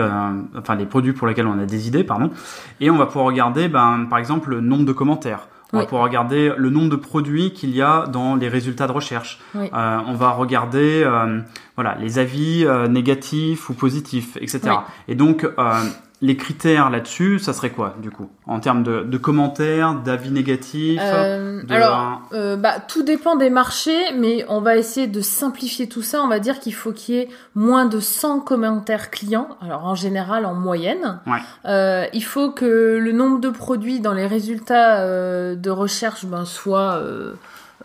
enfin, 0.57 0.75
les 0.75 0.85
produits 0.85 1.13
pour 1.13 1.27
lesquels 1.27 1.47
on 1.47 1.59
a 1.59 1.65
des 1.65 1.87
idées, 1.87 2.03
pardon. 2.03 2.31
Et 2.79 2.89
on 2.89 2.97
va 2.97 3.05
pouvoir 3.05 3.25
regarder, 3.25 3.67
ben, 3.67 4.05
par 4.09 4.19
exemple, 4.19 4.49
le 4.51 4.61
nombre 4.61 4.85
de 4.85 4.93
commentaires. 4.93 5.47
On 5.71 5.77
va 5.77 5.85
pouvoir 5.85 6.03
regarder 6.03 6.51
le 6.57 6.71
nombre 6.71 6.89
de 6.89 6.95
produits 6.95 7.53
qu'il 7.53 7.69
y 7.75 7.81
a 7.81 8.07
dans 8.07 8.35
les 8.35 8.47
résultats 8.47 8.87
de 8.87 8.91
recherche. 8.91 9.39
Oui. 9.53 9.69
Euh, 9.71 9.97
on 10.07 10.15
va 10.15 10.31
regarder 10.31 11.03
euh, 11.05 11.41
voilà, 11.75 11.95
les 11.99 12.17
avis 12.17 12.65
euh, 12.65 12.87
négatifs 12.87 13.69
ou 13.69 13.75
positifs, 13.75 14.35
etc. 14.37 14.61
Oui. 14.65 14.73
Et 15.09 15.15
donc, 15.15 15.47
les 16.21 16.35
critères 16.35 16.89
là-dessus, 16.89 17.39
ça 17.39 17.53
serait 17.53 17.69
quoi, 17.69 17.95
du 18.01 18.11
coup 18.11 18.29
En 18.45 18.59
termes 18.59 18.83
de, 18.83 19.03
de 19.03 19.17
commentaires, 19.17 19.93
d'avis 19.95 20.31
négatifs 20.31 20.99
Euh, 21.01 21.63
de- 21.63 21.73
alors, 21.73 22.21
euh, 22.33 22.57
bah, 22.57 22.73
tout 22.85 23.03
dépend 23.03 23.37
des 23.37 23.49
marchés, 23.49 23.97
mais 24.17 24.45
on 24.49 24.59
va 24.59 24.75
essayer 24.75 25.07
de 25.07 25.21
simplifier 25.21 25.87
tout 25.87 26.01
ça. 26.01 26.21
On 26.21 26.27
va 26.27 26.39
dire 26.39 26.59
qu'il 26.59 26.73
faut 26.73 26.91
qu'il 26.91 27.15
y 27.15 27.17
ait 27.19 27.29
moins 27.55 27.85
de 27.85 28.01
100 28.01 28.41
commentaires 28.41 29.11
clients. 29.11 29.47
Alors, 29.61 29.85
en 29.85 29.95
général, 29.95 30.45
en 30.45 30.55
moyenne. 30.55 31.19
Ouais. 31.25 31.39
Euh, 31.65 32.05
il 32.11 32.23
faut 32.23 32.51
que 32.51 32.97
le 33.01 33.11
nombre 33.13 33.39
de 33.39 33.49
produits 33.49 34.01
dans 34.01 34.13
les 34.13 34.27
résultats 34.27 34.99
euh, 34.99 35.55
de 35.55 35.69
recherche 35.69 36.25
ben, 36.25 36.43
soit... 36.45 36.95
Euh, 36.95 37.33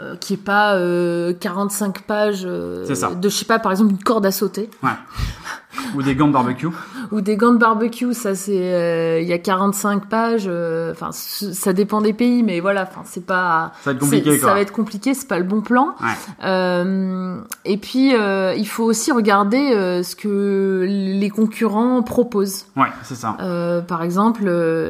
euh, 0.00 0.16
qui 0.16 0.34
est 0.34 0.44
pas 0.44 0.74
euh, 0.74 1.32
45 1.38 2.02
pages 2.02 2.42
euh, 2.44 2.84
de 2.84 3.28
je 3.28 3.36
sais 3.36 3.44
pas 3.44 3.60
par 3.60 3.70
exemple 3.70 3.92
une 3.92 4.02
corde 4.02 4.26
à 4.26 4.32
sauter 4.32 4.68
Ou 5.94 6.02
des 6.02 6.14
gants 6.14 6.28
de 6.28 6.32
barbecue 6.32 6.68
ou 7.12 7.20
des 7.20 7.36
gants 7.36 7.52
de 7.52 7.58
barbecue 7.58 8.14
ça 8.14 8.34
c'est 8.34 8.72
euh, 8.74 9.20
il 9.20 9.28
y 9.28 9.32
a 9.32 9.38
45 9.38 10.08
pages 10.08 10.46
euh, 10.48 10.92
enfin 10.92 11.10
ça 11.12 11.72
dépend 11.72 12.00
des 12.00 12.12
pays 12.12 12.42
mais 12.42 12.60
voilà 12.60 12.82
enfin 12.82 13.02
c'est 13.04 13.24
pas 13.26 13.72
Ça 13.82 13.90
va 13.90 13.92
être 13.92 14.00
compliqué, 14.00 14.38
quoi. 14.38 14.48
ça 14.48 14.54
va 14.54 14.60
être 14.60 14.72
compliqué 14.72 15.14
c'est 15.14 15.28
pas 15.28 15.38
le 15.38 15.44
bon 15.44 15.60
plan 15.60 15.94
Ouais. 16.00 16.08
euh, 16.44 17.36
et 17.64 17.76
puis 17.76 18.12
il 18.12 18.66
faut 18.68 18.84
aussi 18.84 19.12
regarder 19.12 20.02
ce 20.02 20.16
que 20.16 20.86
les 20.88 21.30
concurrents 21.30 22.02
proposent 22.02 22.66
Ouais, 22.76 22.88
c'est 23.02 23.14
ça. 23.16 23.36
par 23.86 24.02
exemple, 24.02 24.44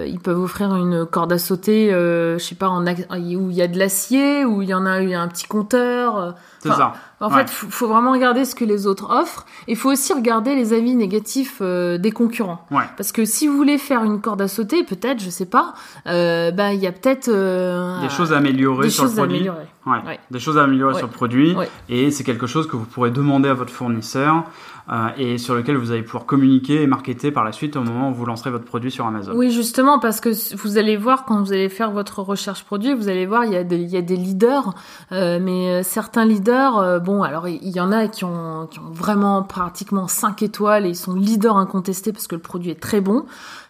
ils 0.06 0.20
peuvent 0.20 0.40
offrir 0.40 0.74
une 0.76 1.04
corde 1.06 1.32
à 1.32 1.38
sauter, 1.38 1.90
je 1.90 2.36
sais 2.38 2.54
pas, 2.54 2.68
en 2.68 2.84
où 2.86 3.50
il 3.50 3.56
y 3.56 3.62
a 3.62 3.68
de 3.68 3.78
l'acier, 3.78 4.44
où 4.44 4.62
il 4.62 4.68
y 4.68 4.74
en 4.74 4.86
a, 4.86 5.00
il 5.00 5.08
y 5.10 5.14
a 5.14 5.20
un 5.20 5.28
petit 5.28 5.46
compteur. 5.46 6.34
C'est 6.64 6.70
Enfin, 6.70 6.92
ça. 7.20 7.26
En 7.26 7.30
Ouais. 7.30 7.42
fait, 7.44 7.50
faut, 7.50 7.66
faut 7.70 7.86
vraiment 7.88 8.12
regarder 8.12 8.44
ce 8.46 8.54
que 8.54 8.64
les 8.64 8.86
autres 8.86 9.10
offrent. 9.10 9.44
Il 9.68 9.76
faut 9.76 9.90
aussi 9.92 10.12
regarder 10.14 10.54
les 10.54 10.72
avis 10.72 10.94
négatifs 10.94 11.58
euh, 11.60 11.98
des 11.98 12.10
concurrents. 12.10 12.66
Ouais. 12.70 12.84
Parce 12.96 13.12
que 13.12 13.24
si 13.26 13.46
vous 13.46 13.54
voulez 13.56 13.76
faire 13.78 14.02
une 14.02 14.20
corde 14.22 14.40
à 14.42 14.48
sauter, 14.48 14.82
peut-être, 14.82 15.20
je 15.22 15.28
sais 15.30 15.44
pas, 15.46 15.74
euh, 16.06 16.50
bah 16.52 16.72
il 16.72 16.80
y 16.80 16.86
a 16.86 16.92
peut-être 16.92 17.28
euh, 17.28 18.00
Des 18.00 18.08
choses 18.08 18.32
à 18.32 18.38
améliorer 18.38 18.84
des 18.86 18.90
sur 18.90 19.04
choses 19.04 19.16
le 19.16 19.20
à 19.22 19.24
produit. 19.26 19.36
améliorer. 19.36 19.66
Ouais. 19.86 19.98
Ouais. 20.06 20.20
Des 20.30 20.38
choses 20.40 20.56
à 20.58 20.62
améliorer 20.64 20.94
sur 20.94 21.06
le 21.06 21.12
produit. 21.12 21.54
Et 21.90 22.10
c'est 22.10 22.24
quelque 22.24 22.46
chose 22.46 22.66
que 22.66 22.76
vous 22.76 22.86
pourrez 22.86 23.10
demander 23.10 23.50
à 23.50 23.54
votre 23.54 23.72
fournisseur 23.72 24.44
euh, 24.90 25.08
et 25.16 25.38
sur 25.38 25.54
lequel 25.54 25.76
vous 25.76 25.92
allez 25.92 26.02
pouvoir 26.02 26.26
communiquer 26.26 26.82
et 26.82 26.86
marketer 26.86 27.30
par 27.30 27.44
la 27.44 27.52
suite 27.52 27.76
au 27.76 27.82
moment 27.82 28.10
où 28.10 28.14
vous 28.14 28.26
lancerez 28.26 28.50
votre 28.50 28.64
produit 28.64 28.90
sur 28.90 29.06
Amazon. 29.06 29.32
Oui, 29.34 29.50
justement, 29.50 29.98
parce 29.98 30.20
que 30.20 30.30
vous 30.56 30.78
allez 30.78 30.96
voir 30.96 31.24
quand 31.24 31.40
vous 31.40 31.52
allez 31.52 31.68
faire 31.68 31.90
votre 31.90 32.20
recherche 32.20 32.64
produit, 32.64 32.92
vous 32.92 33.08
allez 33.08 33.26
voir 33.26 33.44
il 33.44 33.52
y 33.52 33.56
a 33.56 33.64
des, 33.64 33.78
il 33.78 33.88
y 33.88 33.96
a 33.96 34.02
des 34.02 34.16
leaders, 34.16 34.74
euh, 35.12 35.38
mais 35.40 35.70
euh, 35.70 35.82
certains 35.82 36.24
leaders, 36.24 36.78
euh, 36.78 36.98
bon, 36.98 37.22
alors 37.22 37.48
il 37.48 37.60
il 37.62 37.78
y 37.78 37.80
en 37.80 37.92
a 37.92 38.08
qui 38.08 38.24
ont, 38.24 38.68
qui 38.70 38.78
ont 38.78 38.90
vraiment 38.90 39.42
pratiquement 39.42 40.06
5 40.06 40.42
étoiles 40.42 40.86
et 40.86 40.90
ils 40.90 40.96
sont 40.96 41.14
leaders 41.14 41.56
incontestés 41.56 42.12
parce 42.12 42.26
que 42.26 42.36
le 42.36 42.40
produit 42.40 42.70
est 42.70 42.80
très 42.80 43.00
bon, 43.00 43.24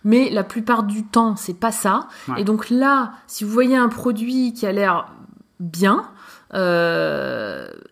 mais 0.04 0.30
la 0.30 0.44
plupart 0.44 0.83
du 0.83 1.04
temps 1.04 1.37
c'est 1.37 1.59
pas 1.59 1.73
ça. 1.73 2.09
Ouais. 2.28 2.42
Et 2.42 2.44
donc 2.44 2.71
là, 2.71 3.12
si 3.26 3.44
vous 3.44 3.50
voyez 3.50 3.76
un 3.76 3.88
produit 3.88 4.52
qui 4.52 4.66
a 4.66 4.73
l'air 4.73 5.06
bien, 5.61 6.04
euh, 6.54 7.44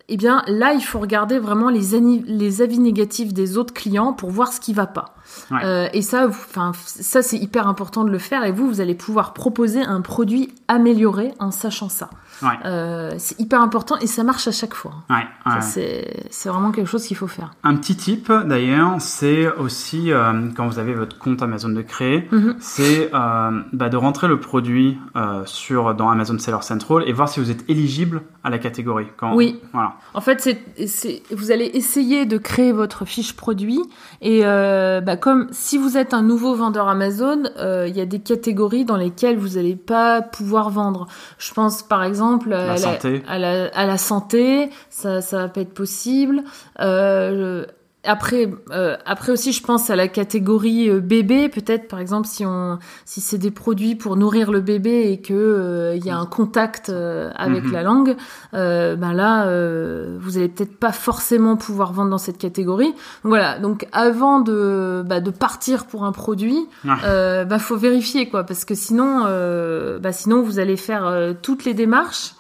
eh 0.09 0.17
bien 0.17 0.43
là 0.47 0.73
il 0.73 0.83
faut 0.83 0.99
regarder 0.99 1.39
vraiment 1.39 1.69
les, 1.69 1.99
les 2.27 2.63
avis 2.63 2.79
négatifs 2.79 3.33
des 3.33 3.57
autres 3.57 3.75
clients 3.75 4.13
pour 4.13 4.31
voir 4.31 4.53
ce 4.53 4.61
qui 4.61 4.73
va 4.73 4.87
pas. 4.87 5.15
Ouais. 5.51 5.65
Euh, 5.65 5.89
et 5.93 6.03
ça, 6.03 6.27
enfin 6.27 6.73
ça 6.85 7.23
c'est 7.23 7.39
hyper 7.39 7.69
important 7.69 8.05
de 8.05 8.11
le 8.11 8.19
faire 8.19 8.45
et 8.45 8.53
vous 8.53 8.67
vous 8.67 8.81
allez 8.81 8.95
pouvoir 8.95 9.33
proposer 9.33 9.83
un 9.83 10.01
produit 10.01 10.55
amélioré 10.69 11.33
en 11.39 11.51
sachant 11.51 11.89
ça. 11.89 12.11
Ouais. 12.43 12.59
Euh, 12.65 13.15
c'est 13.19 13.39
hyper 13.41 13.61
important 13.63 13.97
et 13.99 14.07
ça 14.07 14.23
marche 14.25 14.49
à 14.49 14.53
chaque 14.53 14.75
fois. 14.75 14.93
Ouais, 15.11 15.27
c'est 15.61 16.49
vraiment 16.49 16.73
quelque 16.73 16.89
chose 16.89 17.05
qu'il 17.07 17.17
faut 17.17 17.27
faire. 17.29 17.53
Un 17.63 17.77
petit 17.77 17.97
tip 17.97 18.31
d'ailleurs, 18.47 18.97
c'est 19.01 19.53
aussi 19.55 20.11
euh, 20.13 20.49
quand 20.57 20.67
vous 20.67 20.79
avez 20.79 20.95
votre 20.95 21.19
compte 21.19 21.43
Amazon 21.43 21.69
de 21.69 21.83
créer, 21.83 22.29
Mhm. 22.33 22.57
c'est 22.61 23.11
euh, 23.15 23.61
bah, 23.73 23.89
de 23.89 23.97
rentrer 23.97 24.29
le 24.29 24.41
produit 24.41 24.99
sur 25.45 25.95
dans 25.95 26.11
Amazon 26.11 26.39
Seller 26.39 26.63
Central 26.63 27.05
et 27.07 27.13
voir 27.13 27.29
si 27.29 27.41
vous 27.41 27.51
êtes 27.51 27.69
éligible 27.69 28.23
à 28.45 28.51
la 28.51 28.59
catégorie. 28.59 29.07
Quand, 29.17 29.35
Oui. 29.35 29.61
Voilà. 29.73 29.95
En 30.15 30.21
fait, 30.21 30.41
c'est, 30.87 31.23
vous 31.31 31.51
allez 31.51 31.71
essayer 31.75 32.27
de 32.27 32.39
créer 32.39 32.73
votre 32.73 33.05
fiche 33.05 33.35
produit 33.37 33.81
et 34.21 34.43
bah, 34.43 35.17
comme 35.17 35.47
si 35.53 35.79
vous 35.79 35.97
êtes 35.97 36.15
un 36.15 36.23
nouveau 36.23 36.55
vendeur 36.55 36.89
Amazon, 36.89 37.43
il 37.59 37.97
y 37.97 38.01
a 38.01 38.07
des 38.07 38.21
catégories 38.21 38.85
dans 38.85 38.97
lesquelles 38.97 39.37
vous 39.39 39.57
n'allez 39.57 39.77
pas 39.77 40.23
pouvoir 40.23 40.71
vendre. 40.71 41.07
Je 41.39 41.53
pense 41.53 41.83
par 41.83 42.03
exemple 42.03 42.32
à 42.41 42.67
La 42.67 42.77
santé. 42.77 43.23
à 43.29 43.39
la, 43.39 43.67
à 43.69 43.87
la 43.87 43.99
santé, 43.99 44.71
ça, 44.91 45.21
ça 45.21 45.39
va 45.39 45.49
pas 45.49 45.61
être 45.61 45.75
possible. 45.75 46.43
Euh, 46.81 47.65
après, 48.05 48.51
euh, 48.73 48.97
après 49.07 49.31
aussi, 49.33 49.53
je 49.53 49.63
pense 49.63 49.89
à 49.91 49.97
la 49.97 50.09
catégorie 50.09 50.89
euh, 50.91 51.01
bébé. 51.01 51.49
Peut-être, 51.49 51.87
par 51.89 52.01
exemple, 52.01 52.27
si 52.27 52.45
on, 52.45 52.79
si 53.05 53.21
c'est 53.21 53.39
des 53.39 53.51
produits 53.53 53.95
pour 53.95 54.17
nourrir 54.17 54.51
le 54.51 54.61
bébé 54.61 55.13
et 55.13 55.21
que 55.21 55.33
euh, 55.35 55.95
il 55.97 56.05
y 56.05 56.11
a 56.11 56.19
un 56.19 56.27
contact 56.27 56.89
euh, 56.89 57.31
avec 57.37 57.65
Mhm. 57.65 57.73
la 57.73 57.83
langue, 57.83 58.17
euh, 58.55 58.97
ben 58.97 59.13
là, 59.13 59.47
euh, 59.47 60.17
vous 60.21 60.37
allez 60.39 60.49
peut-être 60.49 60.77
pas 60.77 60.93
forcément 60.93 61.57
pouvoir 61.57 61.93
vendre 61.93 62.11
dans 62.11 62.19
cette 62.19 62.39
catégorie. 62.39 62.91
Donc, 62.91 62.97
voilà. 63.25 63.59
Donc, 63.61 63.87
avant 63.93 64.41
de, 64.41 65.03
bah, 65.07 65.21
de 65.21 65.31
partir 65.31 65.87
pour 65.87 66.05
un 66.05 66.13
produit, 66.13 66.67
euh, 67.05 67.45
bah, 67.45 67.59
faut 67.59 67.77
vérifier 67.77 68.29
quoi, 68.29 68.45
parce 68.45 68.65
que 68.65 68.75
sinon, 68.75 69.25
euh, 69.27 69.99
bah, 69.99 70.13
sinon 70.13 70.43
vous 70.43 70.59
allez 70.59 70.77
faire 70.77 71.35
toutes 71.43 71.65
les 71.65 71.75
démarches 71.75 72.35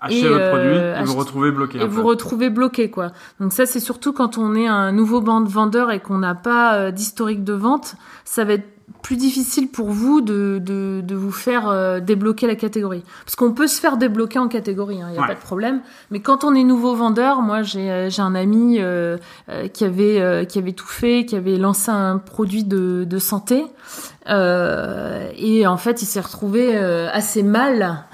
Achetez 0.00 0.20
Et, 0.20 0.28
votre 0.28 0.40
euh, 0.40 0.50
produit 0.50 0.76
et 0.76 1.04
vous 1.04 1.10
acheter- 1.12 1.18
retrouvez 1.18 1.50
bloqué. 1.50 1.78
et 1.80 1.86
vous 1.86 2.02
retrouvez 2.04 2.50
bloqué 2.50 2.90
quoi. 2.90 3.10
Donc 3.40 3.52
ça 3.52 3.66
c'est 3.66 3.80
surtout 3.80 4.12
quand 4.12 4.38
on 4.38 4.54
est 4.54 4.66
un 4.68 4.92
nouveau 4.92 5.20
band 5.20 5.42
vendeur 5.44 5.90
et 5.90 5.98
qu'on 6.00 6.18
n'a 6.18 6.34
pas 6.36 6.74
euh, 6.76 6.90
d'historique 6.92 7.42
de 7.44 7.52
vente, 7.54 7.96
ça 8.24 8.44
va 8.44 8.52
être 8.54 8.68
plus 9.02 9.16
difficile 9.16 9.68
pour 9.68 9.90
vous 9.90 10.20
de, 10.22 10.60
de, 10.64 11.02
de 11.04 11.14
vous 11.14 11.30
faire 11.30 11.68
euh, 11.68 12.00
débloquer 12.00 12.46
la 12.46 12.54
catégorie. 12.56 13.02
Parce 13.24 13.36
qu'on 13.36 13.52
peut 13.52 13.66
se 13.66 13.80
faire 13.80 13.96
débloquer 13.96 14.38
en 14.38 14.48
catégorie, 14.48 14.96
il 14.96 15.04
n'y 15.12 15.18
a 15.18 15.20
Ouais. 15.20 15.26
pas 15.26 15.34
de 15.34 15.40
problème. 15.40 15.80
Mais 16.10 16.20
quand 16.20 16.42
on 16.44 16.54
est 16.54 16.64
nouveau 16.64 16.94
vendeur, 16.94 17.42
moi 17.42 17.62
j'ai 17.62 17.90
euh, 17.90 18.08
j'ai 18.08 18.22
un 18.22 18.34
ami 18.34 18.76
euh, 18.80 19.18
euh, 19.50 19.68
qui, 19.68 19.84
avait, 19.84 20.20
euh, 20.20 20.44
qui 20.44 20.58
avait 20.58 20.72
tout 20.72 20.86
fait, 20.86 21.26
qui 21.26 21.36
avait 21.36 21.58
lancé 21.58 21.90
un 21.90 22.18
produit 22.18 22.64
de, 22.64 23.04
de 23.04 23.18
santé. 23.18 23.64
Euh, 24.28 25.28
et 25.36 25.66
en 25.66 25.76
fait 25.76 26.02
il 26.02 26.06
s'est 26.06 26.20
retrouvé 26.20 26.76
euh, 26.76 27.08
assez 27.12 27.42
mal. 27.42 28.04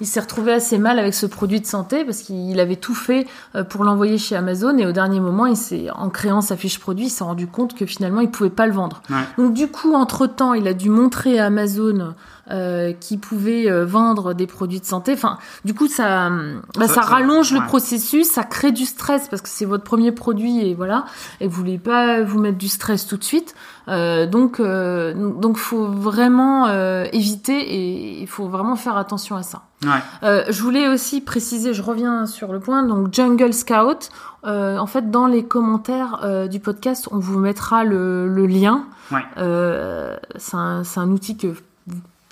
Il 0.00 0.06
s'est 0.06 0.20
retrouvé 0.20 0.52
assez 0.52 0.78
mal 0.78 0.98
avec 0.98 1.14
ce 1.14 1.26
produit 1.26 1.60
de 1.60 1.66
santé 1.66 2.04
parce 2.04 2.20
qu'il 2.20 2.58
avait 2.58 2.76
tout 2.76 2.94
fait 2.94 3.26
euh, 3.54 3.64
pour 3.64 3.84
l'envoyer 3.84 4.18
chez 4.18 4.36
Amazon 4.36 4.76
et 4.78 4.86
au 4.86 4.92
dernier 4.92 5.20
moment, 5.20 5.46
il 5.46 5.56
s'est, 5.56 5.88
en 5.90 6.08
créant 6.08 6.40
sa 6.40 6.56
fiche 6.56 6.78
produit, 6.78 7.06
il 7.06 7.10
s'est 7.10 7.24
rendu 7.24 7.46
compte 7.46 7.74
que 7.74 7.86
finalement, 7.86 8.20
il 8.20 8.30
pouvait 8.30 8.50
pas 8.50 8.66
le 8.66 8.72
vendre. 8.72 9.02
Ouais. 9.10 9.16
Donc 9.36 9.54
du 9.54 9.68
coup, 9.68 9.94
entre 9.94 10.26
temps, 10.26 10.54
il 10.54 10.66
a 10.68 10.74
dû 10.74 10.88
montrer 10.88 11.38
à 11.38 11.46
Amazon 11.46 12.14
euh, 12.50 12.92
qu'il 12.92 13.18
pouvait 13.20 13.70
euh, 13.70 13.84
vendre 13.84 14.34
des 14.34 14.46
produits 14.46 14.80
de 14.80 14.84
santé. 14.84 15.12
Enfin, 15.12 15.38
du 15.64 15.74
coup, 15.74 15.86
ça, 15.88 16.26
hum, 16.26 16.62
bah, 16.78 16.86
Ça- 16.88 16.94
ça, 16.94 17.02
ça- 17.02 17.08
rallonge 17.08 17.52
le 17.52 17.60
processus, 17.66 18.28
ça 18.28 18.42
crée 18.44 18.72
du 18.72 18.84
stress 18.86 19.28
parce 19.28 19.42
que 19.42 19.48
c'est 19.48 19.64
votre 19.64 19.84
premier 19.84 20.12
produit 20.12 20.66
et 20.66 20.74
voilà, 20.74 21.04
et 21.40 21.46
vous 21.48 21.56
voulez 21.56 21.78
pas 21.78 22.22
vous 22.22 22.38
mettre 22.40 22.58
du 22.58 22.68
stress 22.68 23.06
tout 23.06 23.16
de 23.16 23.24
suite. 23.24 23.54
Euh, 23.88 24.26
donc, 24.26 24.60
euh, 24.60 25.14
donc, 25.14 25.56
faut 25.56 25.86
vraiment 25.86 26.66
euh, 26.68 27.06
éviter 27.12 27.58
et 27.58 28.20
il 28.20 28.26
faut 28.26 28.46
vraiment 28.46 28.76
faire 28.76 28.96
attention 28.96 29.36
à 29.36 29.42
ça. 29.42 29.62
Ouais. 29.84 29.90
Euh, 30.22 30.44
je 30.50 30.62
voulais 30.62 30.86
aussi 30.88 31.20
préciser, 31.22 31.72
je 31.74 31.82
reviens 31.82 32.26
sur 32.26 32.52
le 32.52 32.60
point, 32.60 32.82
donc 32.82 33.12
Jungle 33.14 33.52
Scout, 33.54 34.10
euh, 34.46 34.76
en 34.78 34.86
fait 34.86 35.10
dans 35.10 35.26
les 35.26 35.44
commentaires 35.44 36.20
euh, 36.22 36.46
du 36.48 36.60
podcast, 36.60 37.08
on 37.10 37.18
vous 37.18 37.38
mettra 37.38 37.84
le, 37.84 38.28
le 38.28 38.46
lien. 38.46 38.84
Ouais. 39.10 39.24
Euh, 39.38 40.16
c'est 40.36 40.56
un, 40.56 40.84
c'est 40.84 41.00
un 41.00 41.10
outil 41.10 41.36
que 41.36 41.48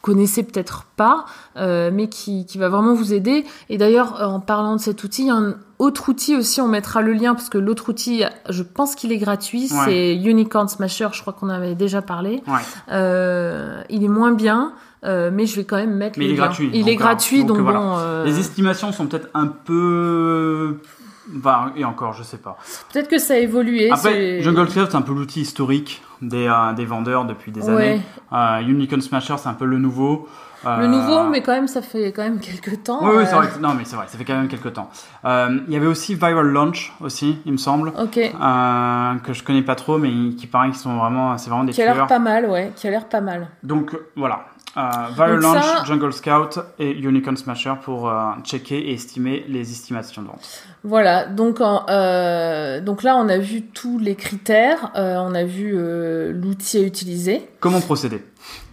connaissez 0.02 0.42
peut-être 0.44 0.84
pas, 0.96 1.24
euh, 1.56 1.90
mais 1.92 2.08
qui, 2.08 2.46
qui 2.46 2.56
va 2.58 2.68
vraiment 2.68 2.94
vous 2.94 3.12
aider. 3.12 3.44
Et 3.68 3.78
d'ailleurs, 3.78 4.20
euh, 4.20 4.26
en 4.26 4.40
parlant 4.40 4.76
de 4.76 4.80
cet 4.80 5.02
outil, 5.04 5.22
il 5.22 5.28
y 5.28 5.30
a 5.30 5.34
un 5.34 5.56
autre 5.78 6.08
outil 6.08 6.36
aussi, 6.36 6.60
on 6.60 6.68
mettra 6.68 7.02
le 7.02 7.12
lien, 7.12 7.34
parce 7.34 7.48
que 7.48 7.58
l'autre 7.58 7.88
outil, 7.90 8.22
je 8.48 8.62
pense 8.62 8.94
qu'il 8.94 9.12
est 9.12 9.18
gratuit, 9.18 9.68
Ouais. 9.72 9.78
c'est 9.84 10.14
Unicorn 10.16 10.68
Smasher, 10.68 11.08
je 11.12 11.20
crois 11.20 11.32
qu'on 11.32 11.48
avait 11.48 11.74
déjà 11.74 12.00
parlé. 12.02 12.42
Ouais. 12.46 12.60
Euh, 12.90 13.82
il 13.90 14.02
est 14.04 14.08
moins 14.08 14.32
bien, 14.32 14.72
euh, 15.04 15.30
mais 15.32 15.46
je 15.46 15.56
vais 15.56 15.64
quand 15.64 15.76
même 15.76 15.94
mettre 15.96 16.18
Mais 16.18 16.24
le 16.26 16.30
il 16.30 16.34
est 16.34 16.36
lien. 16.36 16.44
gratuit, 16.46 16.70
Il 16.72 16.80
donc, 16.80 16.88
est 16.90 16.96
gratuit, 16.96 17.44
donc, 17.44 17.56
donc, 17.58 17.64
voilà. 17.66 17.78
bon... 17.80 18.24
Les 18.24 18.38
estimations 18.38 18.92
sont 18.92 19.06
peut-être 19.06 19.28
un 19.34 19.46
peu 19.46 20.78
Bah, 21.30 21.72
et 21.76 21.84
encore, 21.84 22.12
je 22.14 22.22
sais 22.22 22.38
pas. 22.38 22.56
Peut-être 22.92 23.08
que 23.08 23.18
ça 23.18 23.34
a 23.34 23.36
évolué. 23.38 23.90
Après, 23.90 24.40
Jungle 24.42 24.68
Scout, 24.70 24.86
c'est 24.90 24.96
un 24.96 25.02
peu 25.02 25.12
l'outil 25.12 25.42
historique 25.42 26.02
des, 26.22 26.46
euh, 26.48 26.72
des 26.72 26.84
vendeurs 26.84 27.24
depuis 27.24 27.52
des 27.52 27.62
Ouais. 27.68 27.72
années. 27.92 28.02
Euh, 28.32 28.60
Unicorn 28.68 29.00
Smasher, 29.02 29.34
c'est 29.38 29.48
un 29.48 29.54
peu 29.54 29.64
le 29.66 29.78
nouveau. 29.78 30.28
Le 30.64 30.70
Euh, 30.70 30.86
nouveau, 30.88 31.22
mais 31.28 31.40
quand 31.40 31.52
même, 31.52 31.68
ça 31.68 31.82
fait 31.82 32.10
quand 32.10 32.22
même 32.24 32.40
quelques 32.40 32.82
temps. 32.82 32.98
Oui, 33.02 33.10
oui, 33.12 33.22
euh, 33.22 33.26
c'est 33.26 33.36
vrai. 33.36 33.46
Non, 33.60 33.74
mais 33.74 33.84
c'est 33.84 33.94
vrai, 33.94 34.06
ça 34.08 34.18
fait 34.18 34.24
quand 34.24 34.34
même 34.34 34.48
quelques 34.48 34.72
temps. 34.72 34.90
Euh, 35.24 35.60
Il 35.68 35.72
y 35.72 35.76
avait 35.76 35.86
aussi 35.86 36.16
Viral 36.16 36.46
Launch, 36.48 36.92
aussi, 37.00 37.38
il 37.46 37.52
me 37.52 37.58
semble, 37.58 37.90
Ok. 37.90 38.18
euh, 38.18 39.14
que 39.24 39.32
je 39.32 39.44
connais 39.44 39.62
pas 39.62 39.76
trop, 39.76 39.98
mais 39.98 40.10
qui 40.34 40.46
paraît 40.48 40.70
qu'ils 40.70 40.78
sont 40.78 40.96
vraiment, 40.96 41.38
c'est 41.38 41.48
vraiment 41.50 41.64
des 41.64 41.72
Qui 41.72 41.82
a 41.82 41.94
l'air 41.94 42.06
pas 42.08 42.18
mal, 42.18 42.46
ouais. 42.46 42.72
Qui 42.74 42.88
a 42.88 42.90
l'air 42.90 43.04
pas 43.08 43.20
mal. 43.20 43.46
Donc 43.62 43.94
euh, 43.94 44.08
voilà, 44.16 44.46
euh, 44.76 44.80
Viral 45.14 45.36
Launch, 45.40 45.62
ça- 45.62 45.84
Jungle 45.84 46.12
Scout 46.12 46.58
et 46.80 46.90
Unicorn 46.90 47.36
Smasher 47.36 47.74
pour 47.82 48.08
euh, 48.08 48.14
checker 48.42 48.78
et 48.90 48.94
estimer 48.94 49.44
les 49.48 49.60
estimations 49.70 50.22
de 50.22 50.26
vente. 50.26 50.64
Voilà, 50.84 51.26
donc, 51.26 51.60
en, 51.60 51.84
euh, 51.88 52.80
donc 52.80 53.02
là, 53.02 53.16
on 53.16 53.28
a 53.28 53.38
vu 53.38 53.62
tous 53.62 53.98
les 53.98 54.14
critères, 54.14 54.90
euh, 54.96 55.16
on 55.18 55.34
a 55.34 55.44
vu 55.44 55.72
euh, 55.76 56.07
l'outil 56.34 56.78
à 56.78 56.82
utiliser. 56.82 57.48
Comment 57.60 57.80
procéder? 57.80 58.22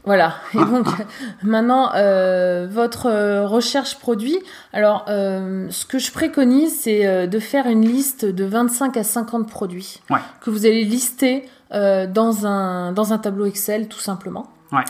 Voilà, 0.06 0.36
et 0.54 0.58
donc 0.58 0.86
maintenant, 1.44 1.92
euh, 1.96 2.68
votre 2.70 3.08
euh, 3.08 3.48
recherche 3.48 3.98
produit. 3.98 4.38
Alors, 4.72 5.06
euh, 5.10 5.66
ce 5.72 5.86
que 5.86 5.98
je 5.98 6.12
préconise, 6.12 6.78
c'est 6.82 7.08
euh, 7.08 7.26
de 7.26 7.40
faire 7.40 7.66
une 7.66 7.82
liste 7.88 8.24
de 8.26 8.46
25 8.46 8.98
à 8.98 9.04
50 9.04 9.50
produits 9.50 10.02
Ouais. 10.12 10.20
que 10.42 10.52
vous 10.52 10.66
allez 10.68 10.84
lister 10.84 11.46
euh, 11.74 12.06
dans, 12.06 12.46
un, 12.46 12.92
dans 12.92 13.14
un 13.14 13.18
tableau 13.18 13.46
Excel, 13.46 13.88
tout 13.88 14.00
simplement. 14.00 14.46
Ouais. 14.72 14.84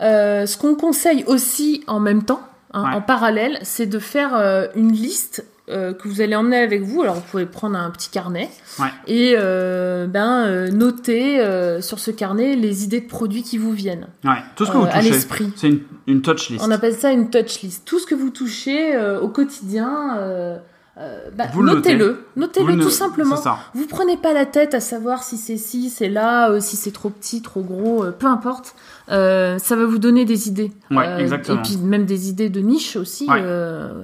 Euh, 0.00 0.46
ce 0.46 0.56
qu'on 0.56 0.74
conseille 0.74 1.24
aussi 1.26 1.84
en 1.86 2.00
même 2.00 2.22
temps, 2.24 2.40
hein, 2.72 2.84
Ouais. 2.88 2.94
en 2.96 3.02
parallèle, 3.02 3.58
c'est 3.62 3.86
de 3.86 3.98
faire 3.98 4.34
euh, 4.34 4.68
une 4.74 4.92
liste 4.92 5.44
euh, 5.72 5.92
que 5.94 6.06
vous 6.08 6.20
allez 6.20 6.34
emmener 6.36 6.58
avec 6.58 6.82
vous. 6.82 7.02
Alors, 7.02 7.14
vous 7.16 7.20
pouvez 7.30 7.46
prendre 7.46 7.76
un 7.78 7.90
petit 7.90 8.10
carnet 8.10 8.48
Ouais. 8.78 8.88
et 9.06 9.34
euh, 9.36 10.06
ben, 10.06 10.44
euh, 10.46 10.68
noter 10.70 11.38
sur 11.80 11.98
ce 11.98 12.10
carnet 12.10 12.54
les 12.56 12.84
idées 12.84 13.00
de 13.00 13.08
produits 13.08 13.42
qui 13.42 13.58
vous 13.58 13.72
viennent 13.72 14.06
Ouais, 14.24 14.32
tout 14.56 14.64
ce 14.66 14.70
que 14.70 14.76
vous 14.76 14.84
à 14.84 14.88
touchez, 14.88 15.10
l'esprit. 15.10 15.52
c'est 15.56 15.68
une, 15.68 15.80
une 16.06 16.22
touch 16.22 16.50
list. 16.50 16.64
On 16.66 16.70
appelle 16.70 16.94
ça 16.94 17.10
une 17.12 17.30
touch 17.30 17.60
list. 17.62 17.82
Tout 17.84 17.98
ce 17.98 18.06
que 18.06 18.14
vous 18.14 18.30
touchez 18.30 18.96
au 19.20 19.28
quotidien, 19.28 20.58
euh, 20.98 21.30
bah, 21.36 21.44
notez. 21.54 21.74
notez-le. 21.94 22.26
Notez-le 22.36 22.74
ne- 22.74 22.82
tout 22.82 22.90
simplement. 22.90 23.36
Vous 23.74 23.86
prenez 23.86 24.16
pas 24.18 24.32
la 24.34 24.44
tête 24.46 24.74
à 24.74 24.80
savoir 24.80 25.22
si 25.22 25.36
c'est 25.38 25.56
ci, 25.56 25.88
c'est 25.88 26.08
là, 26.10 26.50
euh, 26.50 26.60
si 26.60 26.76
c'est 26.76 26.90
trop 26.90 27.08
petit, 27.08 27.40
trop 27.42 27.62
gros, 27.62 28.04
euh, 28.04 28.10
peu 28.10 28.26
importe. 28.26 28.74
Euh, 29.10 29.58
ça 29.58 29.74
va 29.74 29.84
vous 29.86 29.98
donner 29.98 30.24
des 30.24 30.48
idées. 30.48 30.70
Ouais, 30.90 31.20
exactement. 31.20 31.58
Et 31.58 31.62
puis 31.62 31.76
même 31.78 32.04
des 32.04 32.28
idées 32.28 32.50
de 32.50 32.60
niche 32.60 32.96
aussi. 32.96 33.26
Ouais. 33.28 33.42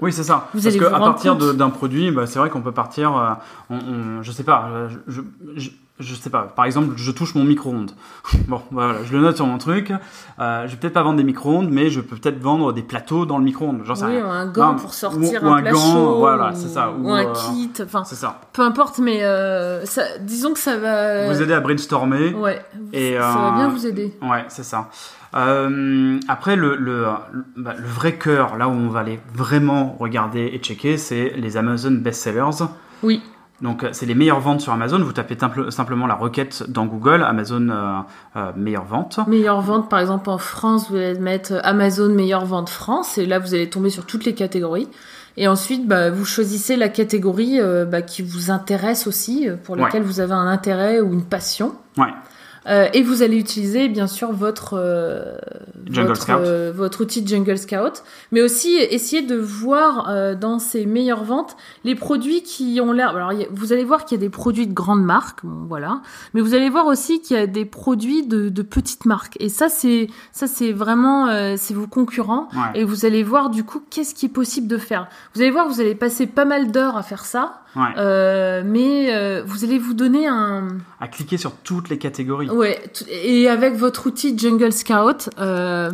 Oui, 0.01 0.13
c'est 0.13 0.23
ça. 0.25 0.49
Vous 0.55 0.61
Parce 0.61 0.67
allez 0.67 0.79
que 0.79 0.85
vous 0.85 0.95
à 0.95 0.99
rendre 0.99 1.13
partir 1.13 1.37
d'un 1.55 1.71
produit, 1.71 2.11
bah, 2.11 2.27
c'est 2.27 2.39
vrai 2.39 2.49
qu'on 2.51 2.63
peut 2.63 2.73
partir. 2.73 3.17
euh, 3.17 3.31
on, 3.71 3.77
on- 3.77 4.23
je 4.23 4.33
sais 4.33 4.45
pas. 4.45 4.89
Je, 5.07 5.21
je, 5.57 5.71
je 6.01 6.15
sais 6.15 6.31
pas. 6.31 6.43
Par 6.55 6.65
exemple, 6.65 6.95
je 6.97 7.11
touche 7.11 7.35
mon 7.35 7.45
micro-ondes. 7.45 7.91
bon, 8.49 8.63
voilà, 8.71 9.03
je 9.05 9.13
le 9.13 9.21
note 9.21 9.37
sur 9.37 9.47
mon 9.47 9.59
truc. 9.59 9.93
Euh, 10.39 10.67
je 10.67 10.73
vais 10.73 10.77
peut-être 10.77 10.93
pas 10.93 11.03
vendre 11.03 11.17
des 11.17 11.25
micro-ondes, 11.25 11.69
mais 11.71 11.91
je 11.91 12.01
peux 12.01 12.17
peut-être 12.17 12.39
vendre 12.41 12.73
des 12.73 12.83
plateaux 12.83 13.27
dans 13.27 13.39
le 13.39 13.45
micro-ondes. 13.45 13.81
J'en 13.85 13.95
sais 13.95 14.05
oui, 14.07 14.17
rien. 14.17 14.27
ou 14.27 14.31
un 14.31 14.47
gant 14.47 14.73
Non, 14.75 14.79
pour 14.79 14.95
sortir 14.95 15.43
ou- 15.43 15.47
ou 15.47 15.49
un, 15.51 15.57
un 15.57 15.61
plat 15.63 15.73
gant, 15.73 15.93
chaud, 15.93 16.19
voilà, 16.19 16.53
ou- 16.53 16.57
c'est 16.57 16.69
ça, 16.69 16.91
Ou, 16.93 17.07
ou, 17.09 17.11
un 17.11 17.25
euh, 17.27 17.33
kit, 17.33 17.71
enfin, 17.83 18.05
C'est 18.05 18.15
ça. 18.15 18.41
peu 18.53 18.63
importe, 18.63 18.99
mais 18.99 19.23
euh, 19.25 19.85
ça, 19.87 20.03
disons 20.21 20.53
que 20.53 20.59
ça 20.61 20.77
va. 20.79 21.33
Vous 21.33 21.43
aider 21.43 21.53
à 21.55 21.61
brainstormer. 21.61 22.33
Ouais, 22.35 22.65
Et, 22.93 23.15
ça 23.15 23.35
va 23.39 23.53
bien 23.57 23.69
vous 23.69 23.87
aider. 23.87 24.17
Ouais, 24.23 24.45
c'est 24.49 24.65
ça. 24.65 24.89
Après, 25.33 26.57
le, 26.57 26.77
le, 26.77 27.05
le, 27.33 27.45
bah, 27.57 27.75
le 27.77 27.87
vrai 27.87 28.15
cœur, 28.15 28.57
là 28.57 28.69
où 28.69 28.73
on 28.73 28.89
va 28.89 29.01
aller 29.01 29.21
vraiment 29.35 29.97
regarder 29.99 30.51
et 30.53 30.59
checker, 30.59 30.97
c'est 30.97 31.33
les 31.37 31.57
Amazon 31.57 31.91
Bestsellers. 31.93 32.65
Oui. 33.03 33.23
Donc, 33.61 33.83
euh, 33.83 33.89
c'est 33.93 34.07
les 34.07 34.15
meilleures 34.15 34.41
ventes 34.41 34.61
sur 34.61 34.73
Amazon. 34.73 34.99
Vous 35.01 35.13
tapez 35.13 35.37
simple- 35.39 35.73
simplement 35.73 36.07
la 36.07 36.15
requête 36.15 36.65
dans 36.71 36.87
Google, 36.87 37.23
Amazon 37.25 37.69
euh, 37.71 37.99
euh, 38.37 38.53
meilleures 38.57 38.85
ventes. 38.85 39.19
Meilleure 39.27 39.61
vente, 39.61 39.89
par 39.89 39.99
exemple, 39.99 40.31
en 40.31 40.39
France, 40.39 40.91
vous 40.91 40.97
allez 40.97 41.19
mettre 41.19 41.55
Amazon 41.65 42.09
meilleure 42.15 42.45
vente 42.47 42.69
France, 42.69 43.19
et 43.19 43.27
là, 43.27 43.39
vous 43.41 43.55
allez 43.55 43.69
tomber 43.69 43.91
sur 43.91 44.07
toutes 44.07 44.25
les 44.25 44.35
catégories. 44.35 44.89
Et 45.37 45.47
ensuite, 45.49 45.87
bah, 45.87 46.11
vous 46.11 46.25
choisissez 46.25 46.77
la 46.77 46.89
catégorie 46.89 47.61
euh, 47.61 47.85
bah, 47.85 48.03
qui 48.03 48.23
vous 48.23 48.51
intéresse 48.51 49.07
aussi, 49.07 49.49
euh, 49.49 49.57
pour 49.57 49.77
Ouais. 49.77 49.83
laquelle 49.83 50.03
vous 50.03 50.21
avez 50.21 50.33
un 50.35 50.47
intérêt 50.49 51.01
ou 51.01 51.13
une 51.13 51.25
passion. 51.25 51.75
Ouais. 51.97 52.13
Euh, 52.67 52.89
et 52.93 53.03
vous 53.03 53.23
allez 53.23 53.39
utiliser 53.39 53.89
bien 53.89 54.07
sûr 54.07 54.33
votre 54.33 54.75
euh, 54.79 55.37
Jungle 55.89 56.09
votre, 56.09 56.23
Scout. 56.23 56.35
euh, 56.41 56.73
votre 56.75 57.01
outil 57.03 57.27
Jungle 57.27 57.57
Scout, 57.57 58.03
mais 58.33 58.43
aussi 58.43 58.75
essayer 58.77 59.23
de 59.23 59.37
voir 59.37 60.09
euh, 60.11 60.35
dans 60.35 60.59
ces 60.59 60.85
meilleures 60.85 61.25
ventes 61.25 61.57
les 61.85 61.95
produits 61.95 62.43
qui 62.43 62.81
ont 62.83 62.93
l'air. 62.93 63.11
Alors 63.17 63.31
a- 63.31 63.49
vous 63.53 63.73
allez 63.73 63.85
voir 63.85 64.05
qu'il 64.05 64.19
y 64.19 64.21
a 64.21 64.23
des 64.23 64.29
produits 64.31 64.67
de 64.67 64.75
grandes 64.75 65.05
marques, 65.05 65.45
bon, 65.45 65.67
voilà, 65.67 66.03
mais 66.35 66.41
vous 66.41 66.55
allez 66.55 66.69
voir 66.69 66.87
aussi 66.87 67.21
qu'il 67.21 67.37
y 67.37 67.41
a 67.41 67.47
des 67.47 67.65
produits 67.65 68.27
de, 68.27 68.49
de 68.49 68.63
petites 68.63 69.07
marques. 69.07 69.37
Et 69.41 69.49
ça 69.49 69.69
c'est 69.69 70.09
ça 70.33 70.47
c'est 70.47 70.73
vraiment 70.73 71.29
euh, 71.29 71.55
c'est 71.57 71.75
vos 71.75 71.87
concurrents. 71.87 72.49
Ouais. 72.53 72.81
Et 72.81 72.85
vous 72.85 73.07
allez 73.07 73.23
voir 73.23 73.51
du 73.51 73.65
coup 73.65 73.81
qu'est-ce 73.91 74.15
qui 74.15 74.27
est 74.27 74.31
possible 74.31 74.67
de 74.67 74.77
faire. 74.79 75.09
Vous 75.35 75.41
allez 75.41 75.51
voir, 75.51 75.69
vous 75.69 75.81
allez 75.81 75.95
passer 75.95 76.27
pas 76.27 76.45
mal 76.45 76.71
d'heures 76.71 76.97
à 76.97 77.03
faire 77.03 77.25
ça, 77.25 77.61
Ouais. 77.77 77.83
euh, 77.97 78.63
mais 78.65 79.15
euh, 79.15 79.43
vous 79.47 79.65
allez 79.65 79.79
vous 79.79 79.95
donner 79.95 80.27
un 80.27 80.69
À 81.01 81.09
cliquer 81.09 81.37
sur 81.37 81.53
toutes 81.53 81.89
les 81.91 81.99
catégories. 81.99 82.49
Ouais, 82.51 82.81
et 83.09 83.49
avec 83.49 83.75
votre 83.75 84.07
outil 84.07 84.37
Jungle 84.39 84.73
Scout, 84.73 85.31
euh, 85.39 85.91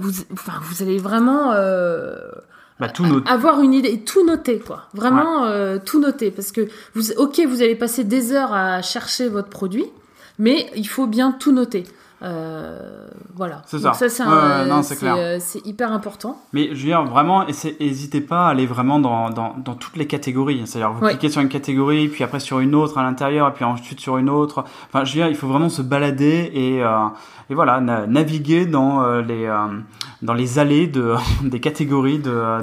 vous, 0.00 0.10
enfin, 0.32 0.54
vous 0.62 0.82
allez 0.82 0.98
vraiment 0.98 1.50
Bah, 1.50 2.88
tout 2.92 3.06
notre... 3.06 3.30
avoir 3.30 3.60
une 3.60 3.72
idée, 3.74 4.00
tout 4.00 4.26
noter, 4.26 4.58
quoi. 4.58 4.88
Vraiment 4.92 5.46
tout 5.84 6.00
noter, 6.00 6.30
parce 6.30 6.52
que 6.52 6.68
vous, 6.94 7.12
ok, 7.12 7.40
vous 7.48 7.62
allez 7.62 7.76
passer 7.76 8.04
des 8.04 8.32
heures 8.32 8.52
à 8.52 8.82
chercher 8.82 9.28
votre 9.28 9.48
produit, 9.48 9.86
mais 10.38 10.66
il 10.74 10.88
faut 10.88 11.06
bien 11.06 11.32
tout 11.32 11.52
noter. 11.52 11.84
Euh, 12.24 12.78
voilà. 13.34 13.62
C'est 13.66 13.78
ça. 13.78 13.92
c'est 14.82 14.96
clair. 14.96 15.14
euh, 15.18 15.36
c'est 15.40 15.64
hyper 15.66 15.92
important. 15.92 16.40
Mais 16.52 16.68
je 16.68 16.74
veux 16.80 16.84
dire, 16.86 17.04
vraiment, 17.04 17.44
n'hésitez 17.80 18.20
pas 18.20 18.46
à 18.46 18.50
aller 18.50 18.66
vraiment 18.66 18.98
dans, 18.98 19.30
dans, 19.30 19.54
dans 19.62 19.74
toutes 19.74 19.96
les 19.96 20.06
catégories. 20.06 20.62
C'est-à-dire, 20.64 20.92
vous 20.92 21.04
Ouais. 21.04 21.10
cliquez 21.10 21.28
sur 21.28 21.42
une 21.42 21.48
catégorie, 21.48 22.08
puis 22.08 22.24
après 22.24 22.40
sur 22.40 22.60
une 22.60 22.74
autre 22.74 22.96
à 22.98 23.02
l'intérieur, 23.02 23.48
et 23.48 23.52
puis 23.52 23.64
ensuite 23.64 24.00
sur 24.00 24.16
une 24.16 24.30
autre. 24.30 24.64
Enfin, 24.88 25.04
je 25.04 25.12
veux 25.12 25.20
dire, 25.20 25.28
il 25.28 25.36
faut 25.36 25.48
vraiment 25.48 25.68
se 25.68 25.82
balader 25.82 26.50
et, 26.54 26.82
euh, 26.82 27.06
et 27.50 27.54
voilà, 27.54 27.80
na- 27.80 28.06
naviguer 28.06 28.64
dans, 28.66 29.18
les, 29.20 29.46
dans 30.22 30.34
les 30.34 30.58
allées 30.58 30.86
de, 30.86 31.14
des 31.42 31.60
catégories 31.60 32.18
de- 32.20 32.62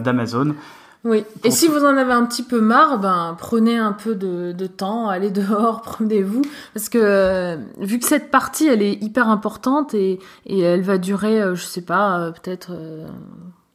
Oui. 1.03 1.25
Et 1.43 1.49
si 1.49 1.67
vous 1.67 1.83
en 1.83 1.97
avez 1.97 2.13
un 2.13 2.25
petit 2.25 2.43
peu 2.43 2.61
marre, 2.61 2.99
ben 2.99 3.35
prenez 3.39 3.75
un 3.77 3.91
peu 3.91 4.13
de, 4.13 4.51
de 4.51 4.67
temps, 4.67 5.09
allez 5.09 5.31
dehors, 5.41 5.81
prenez-vous, 5.81 6.43
parce 6.75 6.89
que 6.89 6.99
euh, 7.01 7.57
vu 7.79 7.97
que 7.97 8.05
cette 8.05 8.29
partie 8.29 8.67
elle 8.67 8.83
est 8.83 9.01
hyper 9.01 9.27
importante 9.29 9.95
et, 9.95 10.19
et 10.45 10.59
elle 10.59 10.83
va 10.83 10.99
durer, 10.99 11.41
euh, 11.41 11.55
je 11.55 11.63
sais 11.65 11.81
pas, 11.81 12.19
euh, 12.19 12.31
peut-être 12.31 12.69
euh, 12.71 13.07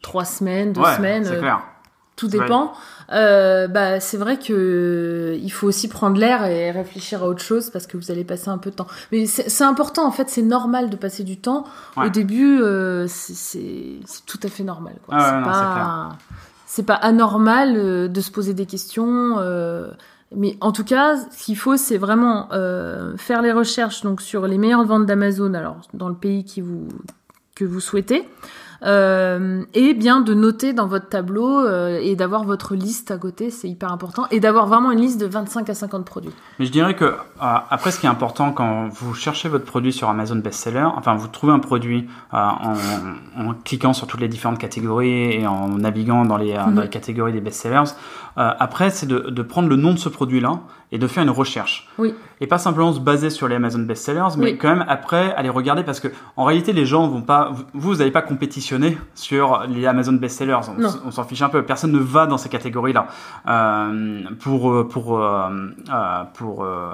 trois 0.03 0.25
semaines, 0.25 0.73
deux 0.73 0.81
ouais, 0.81 0.95
semaines, 0.97 1.25
c'est 1.25 1.39
clair. 1.39 1.63
tout 2.15 2.29
dépend. 2.29 2.73
Bah 3.09 3.99
c'est 4.01 4.17
vrai 4.17 4.39
que 4.39 5.37
il 5.41 5.51
faut 5.51 5.67
aussi 5.67 5.89
prendre 5.89 6.17
l'air 6.19 6.45
et 6.45 6.71
réfléchir 6.71 7.23
à 7.25 7.27
autre 7.27 7.43
chose 7.43 7.71
parce 7.71 7.89
que 7.89 7.97
vous 7.97 8.11
allez 8.13 8.25
passer 8.25 8.51
un 8.51 8.59
peu 8.59 8.71
de 8.71 8.77
temps. 8.77 8.87
Mais 9.11 9.27
c'est 9.27 9.65
important 9.65 10.07
en 10.07 10.13
fait, 10.13 10.29
c'est 10.29 10.43
normal 10.43 10.91
de 10.91 10.97
passer 10.97 11.25
du 11.25 11.39
temps. 11.39 11.65
Ouais. 11.97 12.07
Au 12.07 12.09
début, 12.09 12.61
c'est- 13.09 13.99
tout 14.27 14.39
à 14.45 14.49
fait 14.49 14.63
normal. 14.65 14.95
quoi. 15.05 15.17
Ah 15.19 15.41
c'est 15.43 15.45
pas. 15.51 16.09
C'est 16.67 16.85
pas 16.85 16.95
anormal 16.95 17.75
euh, 17.77 18.09
de 18.09 18.21
se 18.21 18.31
poser 18.31 18.53
des 18.53 18.67
questions. 18.67 19.39
euh, 19.39 19.89
mais 20.35 20.57
en 20.61 20.73
tout 20.73 20.85
cas, 20.85 21.17
ce 21.17 21.45
qu'il 21.45 21.57
faut, 21.57 21.77
c'est 21.77 21.99
vraiment 21.99 22.49
euh, 22.53 23.17
faire 23.17 23.43
les 23.43 23.53
recherches 23.53 24.03
donc 24.03 24.21
sur 24.21 24.47
les 24.49 24.59
meilleures 24.59 24.85
ventes 24.85 25.07
d'Amazon, 25.07 25.53
dans 25.95 26.09
le 26.09 26.17
pays 26.17 26.45
que 26.45 27.65
vous 27.65 27.81
souhaitez, 27.81 28.29
euh, 28.85 29.63
et 29.75 29.95
bien 29.95 30.21
de 30.21 30.35
noter 30.35 30.73
dans 30.73 30.87
votre 30.87 31.09
tableau 31.09 31.61
euh, 31.61 31.99
et 32.03 32.17
d'avoir 32.17 32.45
votre 32.45 32.75
liste 32.75 33.11
à 33.11 33.19
côté, 33.19 33.51
c'est 33.51 33.69
hyper 33.69 33.91
important, 33.93 34.27
et 34.31 34.41
d'avoir 34.41 34.67
vraiment 34.67 34.91
une 34.93 35.01
liste 35.01 35.21
de 35.21 35.27
25 35.27 35.69
à 35.71 35.75
50 35.75 36.05
produits. 36.05 36.33
Mais 36.59 36.67
je 36.67 36.73
dirais 36.73 36.95
que, 36.95 37.05
euh, 37.05 37.15
après, 37.39 37.91
ce 37.91 38.01
qui 38.01 38.07
est 38.07 38.11
important 38.11 38.53
quand 38.53 38.89
vous 38.89 39.15
cherchez 39.15 39.49
votre 39.49 39.65
produit 39.65 39.93
sur 39.93 40.09
Amazon 40.09 40.37
Bestseller, 40.37 40.87
enfin, 40.97 41.15
vous 41.15 41.29
trouvez 41.29 41.53
un 41.53 41.59
produit 41.59 42.07
en, 42.33 42.75
en 43.39 43.55
cliquant 43.65 43.93
sur 43.93 44.07
toutes 44.07 44.21
les 44.21 44.29
différentes 44.29 44.59
catégories 44.59 45.33
et 45.35 45.47
en 45.47 45.69
naviguant 45.69 46.25
dans 46.25 46.37
les, 46.37 46.55
Mhm. 46.57 46.75
dans 46.75 46.83
les 46.83 46.89
catégories 46.89 47.33
des 47.33 47.41
best-sellers, 47.41 47.91
après, 48.37 48.91
c'est 48.91 49.07
de, 49.07 49.19
de 49.31 49.43
prendre 49.43 49.69
le 49.69 49.77
nom 49.77 49.95
de 49.95 49.99
ce 49.99 50.09
produit-là 50.11 50.61
et 50.93 50.99
de 50.99 51.07
faire 51.07 51.23
une 51.23 51.31
recherche. 51.31 51.89
Oui. 51.99 52.15
Et 52.41 52.47
pas 52.47 52.59
simplement 52.59 52.93
se 52.93 53.01
baser 53.01 53.31
sur 53.31 53.49
les 53.49 53.55
Amazon 53.57 53.79
Bestsellers, 53.79 54.37
mais 54.37 54.45
Oui. 54.53 54.59
quand 54.59 54.69
même 54.69 54.85
après 54.89 55.35
aller 55.37 55.49
regarder 55.49 55.83
parce 55.85 56.01
que 56.01 56.09
en 56.37 56.45
réalité 56.45 56.73
les 56.75 56.85
gens 56.85 57.09
vont 57.09 57.23
pas, 57.23 57.51
vous 57.51 57.65
vous 57.93 57.97
n'allez 57.97 58.11
pas 58.11 58.21
compétitionner 58.23 58.99
sur 59.15 59.63
les 59.69 59.87
Amazon 59.87 60.13
Bestsellers. 60.13 60.61
On, 61.07 61.11
s'en 61.11 61.25
fiche 61.25 61.41
un 61.41 61.49
peu. 61.49 61.63
Personne 61.65 61.93
ne 61.93 61.99
va 61.99 62.27
dans 62.27 62.37
ces 62.37 62.51
catégories-là 62.51 63.07
euh, 63.49 64.21
pour 64.41 64.71
euh, 64.71 64.87
pour 64.87 65.19
euh, 65.19 65.49
euh, 65.91 66.23
pour 66.35 66.63
euh, 66.65 66.91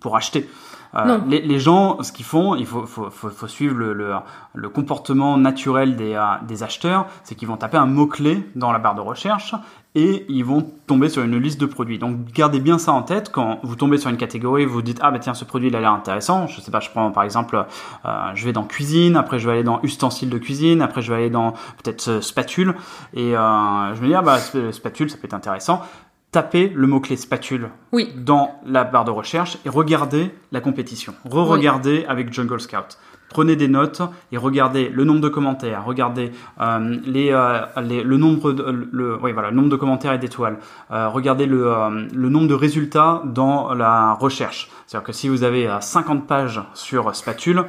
pour 0.00 0.16
acheter. 0.16 0.48
Euh, 0.96 1.18
les, 1.26 1.40
les 1.40 1.58
gens, 1.58 2.02
ce 2.02 2.12
qu'ils 2.12 2.24
font, 2.24 2.54
il 2.54 2.66
faut, 2.66 2.86
faut, 2.86 3.10
faut, 3.10 3.28
faut 3.28 3.46
suivre 3.48 3.74
le, 3.74 3.92
le, 3.92 4.14
le 4.54 4.68
comportement 4.68 5.36
naturel 5.36 5.96
des, 5.96 6.14
euh, 6.14 6.22
des 6.46 6.62
acheteurs, 6.62 7.06
c'est 7.24 7.34
qu'ils 7.34 7.48
vont 7.48 7.56
taper 7.56 7.76
un 7.78 7.86
mot-clé 7.86 8.48
dans 8.54 8.70
la 8.72 8.78
barre 8.78 8.94
de 8.94 9.00
recherche 9.00 9.54
et 9.96 10.24
ils 10.28 10.44
vont 10.44 10.66
tomber 10.86 11.08
sur 11.08 11.22
une 11.22 11.36
liste 11.38 11.60
de 11.60 11.66
produits. 11.66 11.98
Donc 11.98 12.16
gardez 12.32 12.60
bien 12.60 12.78
ça 12.78 12.92
en 12.92 13.02
tête 13.02 13.30
quand 13.30 13.58
vous 13.62 13.76
tombez 13.76 13.98
sur 13.98 14.10
une 14.10 14.16
catégorie, 14.16 14.64
vous 14.66 14.82
dites 14.82 14.98
ah 15.02 15.10
bah 15.10 15.18
tiens 15.20 15.34
ce 15.34 15.44
produit 15.44 15.68
il 15.68 15.76
a 15.76 15.80
l'air 15.80 15.92
intéressant. 15.92 16.46
Je 16.48 16.60
sais 16.60 16.70
pas, 16.70 16.80
je 16.80 16.90
prends 16.90 17.10
par 17.12 17.22
exemple, 17.22 17.64
euh, 18.04 18.30
je 18.34 18.44
vais 18.44 18.52
dans 18.52 18.64
cuisine, 18.64 19.16
après 19.16 19.38
je 19.38 19.46
vais 19.46 19.54
aller 19.54 19.62
dans 19.64 19.80
ustensiles 19.82 20.30
de 20.30 20.38
cuisine, 20.38 20.82
après 20.82 21.00
je 21.02 21.12
vais 21.12 21.18
aller 21.18 21.30
dans 21.30 21.52
peut-être 21.82 22.20
spatule 22.20 22.74
et 23.14 23.36
euh, 23.36 23.94
je 23.94 24.00
me 24.02 24.06
dis 24.08 24.14
ah 24.14 24.22
bah 24.22 24.38
sp- 24.38 24.72
spatule 24.72 25.10
ça 25.10 25.16
peut 25.16 25.26
être 25.26 25.34
intéressant. 25.34 25.82
Tapez 26.34 26.72
le 26.74 26.88
mot 26.88 26.98
clé 26.98 27.14
spatule 27.16 27.68
Oui. 27.92 28.12
dans 28.16 28.60
la 28.66 28.82
barre 28.82 29.04
de 29.04 29.12
recherche 29.12 29.56
et 29.64 29.68
regardez 29.68 30.32
la 30.50 30.60
compétition. 30.60 31.14
Re-regardez 31.30 32.04
avec 32.08 32.32
Jungle 32.32 32.58
Scout. 32.60 32.98
Prenez 33.28 33.54
des 33.54 33.68
notes 33.68 34.02
et 34.32 34.36
regardez 34.36 34.88
le 34.88 35.04
nombre 35.04 35.20
de 35.20 35.28
commentaires, 35.28 35.84
regardez 35.84 36.32
euh, 36.60 36.96
les, 37.06 37.30
euh, 37.30 37.60
les- 37.84 38.02
le 38.02 38.16
nombre 38.16 38.50
de, 38.50 38.64
le, 38.90 39.16
oui, 39.22 39.30
voilà, 39.30 39.50
le 39.50 39.56
nombre 39.56 39.68
de 39.68 39.76
commentaires 39.76 40.12
et 40.12 40.18
d'étoiles, 40.18 40.58
Euh, 40.90 41.08
regardez 41.08 41.46
le, 41.46 41.68
euh, 41.68 42.08
le 42.12 42.28
nombre 42.28 42.48
de 42.48 42.54
résultats 42.54 43.22
dans 43.26 43.72
la 43.72 44.14
recherche. 44.14 44.68
C'est-à-dire 44.88 45.06
que 45.06 45.12
si 45.12 45.28
vous 45.28 45.44
avez 45.44 45.68
euh, 45.68 45.80
50 45.80 46.26
pages 46.26 46.60
sur 46.74 47.14
spatule, 47.14 47.62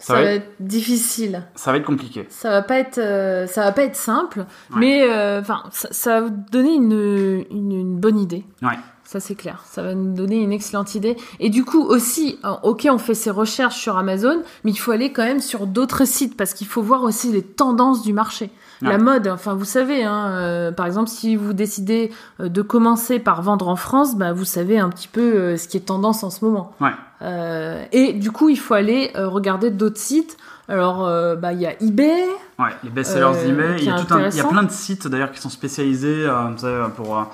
Ça, 0.00 0.06
ça, 0.06 0.14
va 0.14 0.22
va 0.22 0.30
être, 0.32 0.50
difficile. 0.58 1.44
ça 1.54 1.70
va 1.70 1.76
être 1.76 1.84
compliqué. 1.84 2.26
Ça 2.30 2.50
va 2.50 2.62
pas 2.62 2.78
être, 2.78 2.98
euh, 2.98 3.46
ça 3.46 3.64
va 3.64 3.72
pas 3.72 3.82
être 3.82 3.96
simple, 3.96 4.46
mais 4.74 5.02
euh, 5.02 5.40
enfin, 5.40 5.62
ça, 5.70 5.88
ça 5.92 6.20
va 6.20 6.26
vous 6.26 6.34
donner 6.50 6.74
une, 6.74 7.44
une, 7.50 7.72
une 7.72 8.00
bonne 8.00 8.18
idée. 8.18 8.44
Ouais. 8.62 8.78
Ça 9.10 9.18
c'est 9.18 9.34
clair. 9.34 9.64
Ça 9.66 9.82
va 9.82 9.92
nous 9.92 10.14
donner 10.14 10.36
une 10.40 10.52
excellente 10.52 10.94
idée. 10.94 11.16
Et 11.40 11.50
du 11.50 11.64
coup 11.64 11.82
aussi, 11.82 12.38
euh, 12.44 12.52
ok, 12.62 12.86
on 12.88 12.98
fait 12.98 13.14
ses 13.14 13.32
recherches 13.32 13.74
sur 13.74 13.98
Amazon, 13.98 14.40
mais 14.62 14.70
il 14.70 14.76
faut 14.76 14.92
aller 14.92 15.12
quand 15.12 15.24
même 15.24 15.40
sur 15.40 15.66
d'autres 15.66 16.04
sites 16.04 16.36
parce 16.36 16.54
qu'il 16.54 16.68
faut 16.68 16.80
voir 16.80 17.02
aussi 17.02 17.32
les 17.32 17.42
tendances 17.42 18.02
du 18.02 18.12
marché. 18.12 18.50
La 18.82 18.98
mode, 18.98 19.28
enfin 19.28 19.54
vous 19.54 19.64
savez, 19.64 20.04
hein, 20.04 20.30
euh, 20.32 20.72
par 20.72 20.86
exemple, 20.86 21.08
si 21.08 21.36
vous 21.36 21.52
décidez 21.52 22.10
euh, 22.40 22.48
de 22.48 22.62
commencer 22.62 23.18
par 23.18 23.42
vendre 23.42 23.68
en 23.68 23.76
France, 23.76 24.16
bah, 24.16 24.32
vous 24.32 24.44
savez 24.44 24.78
un 24.78 24.88
petit 24.88 25.08
peu 25.08 25.20
euh, 25.20 25.56
ce 25.56 25.68
qui 25.68 25.76
est 25.76 25.80
tendance 25.80 26.24
en 26.24 26.30
ce 26.30 26.44
moment. 26.44 26.72
Ouais. 26.80 26.90
Euh, 27.22 27.84
et 27.92 28.14
du 28.14 28.30
coup, 28.30 28.48
il 28.48 28.58
faut 28.58 28.74
aller 28.74 29.10
regarder 29.14 29.70
d'autres 29.70 29.98
sites. 29.98 30.38
Alors, 30.70 31.04
euh, 31.04 31.34
bah, 31.34 31.52
il 31.52 31.60
y 31.60 31.66
a 31.66 31.72
eBay. 31.82 32.26
Ouais, 32.58 32.68
les 32.84 32.90
best-sellers 32.90 33.24
Euh, 33.36 33.44
d'eBay. 33.46 33.76
Il 33.78 33.84
y, 33.86 33.90
a 33.90 33.94
tout 33.98 34.14
un- 34.14 34.28
il 34.28 34.36
y 34.36 34.40
a 34.40 34.44
plein 34.44 34.62
de 34.62 34.70
sites 34.70 35.08
d'ailleurs 35.08 35.32
qui 35.32 35.40
sont 35.40 35.48
spécialisés 35.50 36.24
euh, 36.26 36.50
vous 36.52 36.58
savez, 36.58 36.84
pour. 36.94 37.26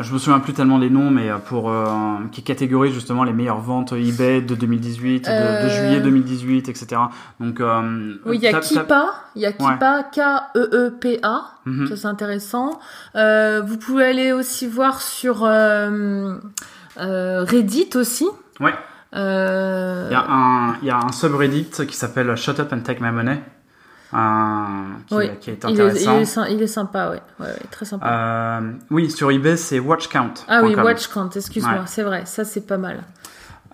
je 0.00 0.12
me 0.12 0.18
souviens 0.18 0.40
plus 0.40 0.52
tellement 0.52 0.78
les 0.78 0.90
noms, 0.90 1.10
mais 1.10 1.28
pour 1.46 1.72
qui 2.32 2.42
catégorisent 2.42 2.94
justement 2.94 3.22
les 3.22 3.32
meilleures 3.32 3.60
ventes 3.60 3.92
eBay 3.92 4.40
de 4.40 4.54
2018, 4.56 5.26
de- 5.26 5.62
de, 5.64 5.68
juillet 5.68 6.00
2018, 6.00 6.68
etc. 6.68 7.00
Donc. 7.38 7.60
Oui, 8.24 8.36
il 8.38 8.42
y 8.42 8.48
a 8.48 8.58
Kipa. 8.58 9.10
Il 9.36 9.42
y 9.42 9.46
a 9.46 9.52
Kipa, 9.52 10.02
K-E-E-P-A. 10.12 11.42
Mhm. 11.66 11.86
Ça, 11.88 11.96
c'est 11.96 12.06
intéressant. 12.08 12.80
Vous 13.14 13.76
pouvez 13.78 14.04
aller 14.06 14.32
aussi 14.32 14.66
voir 14.66 15.00
sur 15.02 15.46
Reddit 16.96 17.90
aussi. 17.94 18.26
Ouais. 18.58 18.74
Euh, 19.14 20.06
Il 20.10 20.12
y 20.12 20.16
a 20.16 20.24
un, 20.28 20.74
il 20.82 20.88
y 20.88 20.90
a 20.90 20.98
un 20.98 21.12
subreddit 21.12 21.70
qui 21.86 21.96
s'appelle 21.96 22.34
Shut 22.36 22.58
Up 22.60 22.72
and 22.72 22.80
Take 22.80 23.00
My 23.02 23.10
Money, 23.12 23.40
euh, 24.12 24.16
qui, 25.06 25.14
Oui. 25.14 25.30
qui 25.40 25.50
est 25.50 25.64
il, 25.68 25.80
est, 25.80 25.82
intéressant. 25.82 26.44
il, 26.44 26.52
est, 26.52 26.54
il 26.56 26.62
est 26.62 26.66
sympa, 26.66 27.10
ouais, 27.10 27.22
ouais, 27.40 27.54
très 27.70 27.84
sympa. 27.86 28.06
Euh, 28.60 28.72
oui, 28.90 29.10
sur 29.10 29.30
eBay, 29.30 29.56
c'est 29.56 29.78
watchcount. 29.78 30.34
ah 30.48 30.62
oui, 30.62 30.74
WatchCount, 30.74 31.30
excuse-moi, 31.34 31.74
Ouais. 31.74 31.80
c'est 31.86 32.02
vrai, 32.02 32.22
ça 32.26 32.44
c'est 32.44 32.66
pas 32.66 32.78
mal. 32.78 33.04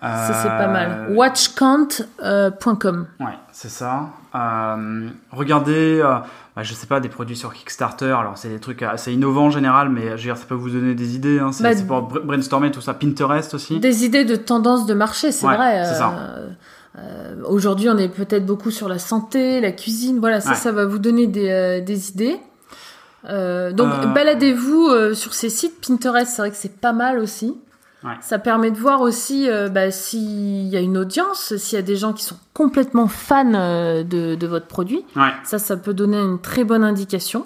Euh, 0.03 0.27
Ça 0.27 0.33
c'est 0.33 0.49
pas 0.49 0.67
mal. 0.67 1.07
Watchcount.com. 1.15 3.07
Ouais, 3.19 3.37
c'est 3.51 3.69
ça. 3.69 4.09
Euh, 4.35 5.09
regardez, 5.31 5.99
euh, 6.03 6.15
bah, 6.55 6.63
je 6.63 6.73
sais 6.73 6.87
pas, 6.87 6.99
des 6.99 7.09
produits 7.09 7.35
sur 7.35 7.53
Kickstarter. 7.53 8.11
Alors, 8.19 8.37
c'est 8.37 8.49
des 8.49 8.59
trucs 8.59 8.81
assez 8.81 9.13
innovants 9.13 9.45
en 9.45 9.49
général, 9.51 9.89
mais 9.89 10.05
je 10.05 10.11
veux 10.11 10.17
dire, 10.33 10.37
ça 10.37 10.45
peut 10.47 10.55
vous 10.55 10.69
donner 10.71 10.95
des 10.95 11.15
idées. 11.15 11.39
Hein. 11.39 11.51
C'est 11.51 11.63
Bah, 11.63 11.75
c'est 11.75 11.85
pour 11.85 11.99
br- 12.01 12.21
brainstormer 12.25 12.71
tout 12.71 12.81
ça. 12.81 12.93
Pinterest 12.93 13.53
aussi. 13.53 13.79
Des 13.79 14.05
idées 14.05 14.25
de 14.25 14.35
tendance 14.35 14.85
de 14.87 14.93
marché, 14.95 15.31
c'est 15.31 15.45
Ouais, 15.45 15.55
vrai. 15.55 15.83
c'est 15.85 15.95
ça. 15.95 16.13
euh, 16.17 16.49
euh, 16.99 17.35
Aujourd'hui, 17.47 17.89
on 17.89 17.97
est 17.97 18.09
peut-être 18.09 18.45
beaucoup 18.45 18.71
sur 18.71 18.87
la 18.89 18.97
santé, 18.99 19.59
la 19.61 19.71
cuisine. 19.71 20.19
Voilà, 20.19 20.41
ça, 20.41 20.49
Ouais. 20.51 20.55
ça 20.55 20.71
va 20.71 20.85
vous 20.85 20.99
donner 20.99 21.27
des, 21.27 21.81
des 21.85 22.09
idées. 22.09 22.37
Euh, 23.29 23.71
donc, 23.71 23.89
baladez-vous 24.13 25.13
sur 25.13 25.33
ces 25.33 25.49
sites. 25.49 25.85
Pinterest, 25.87 26.27
c'est 26.35 26.41
vrai 26.41 26.49
que 26.51 26.57
c'est 26.57 26.75
pas 26.81 26.91
mal 26.93 27.19
aussi. 27.19 27.55
Ouais. 28.03 28.17
Ça 28.21 28.37
permet 28.39 28.69
de 28.71 28.77
voir 28.77 29.01
aussi 29.01 29.49
euh, 29.49 29.69
bah, 29.69 29.89
s'il 29.91 30.67
y 30.67 30.75
a 30.75 30.79
une 30.81 30.97
audience, 30.97 31.55
s'il 31.57 31.77
y 31.77 31.79
a 31.79 31.83
des 31.83 31.95
gens 31.95 32.11
qui 32.13 32.23
sont 32.25 32.37
complètement 32.53 33.07
fans 33.07 33.53
euh, 33.53 34.03
de, 34.03 34.35
de 34.35 34.47
votre 34.47 34.67
produit. 34.67 35.05
Ouais. 35.15 35.31
Ça, 35.43 35.57
ça 35.59 35.77
peut 35.77 35.93
donner 35.93 36.17
une 36.19 36.39
très 36.39 36.63
bonne 36.65 36.83
indication. 36.83 37.45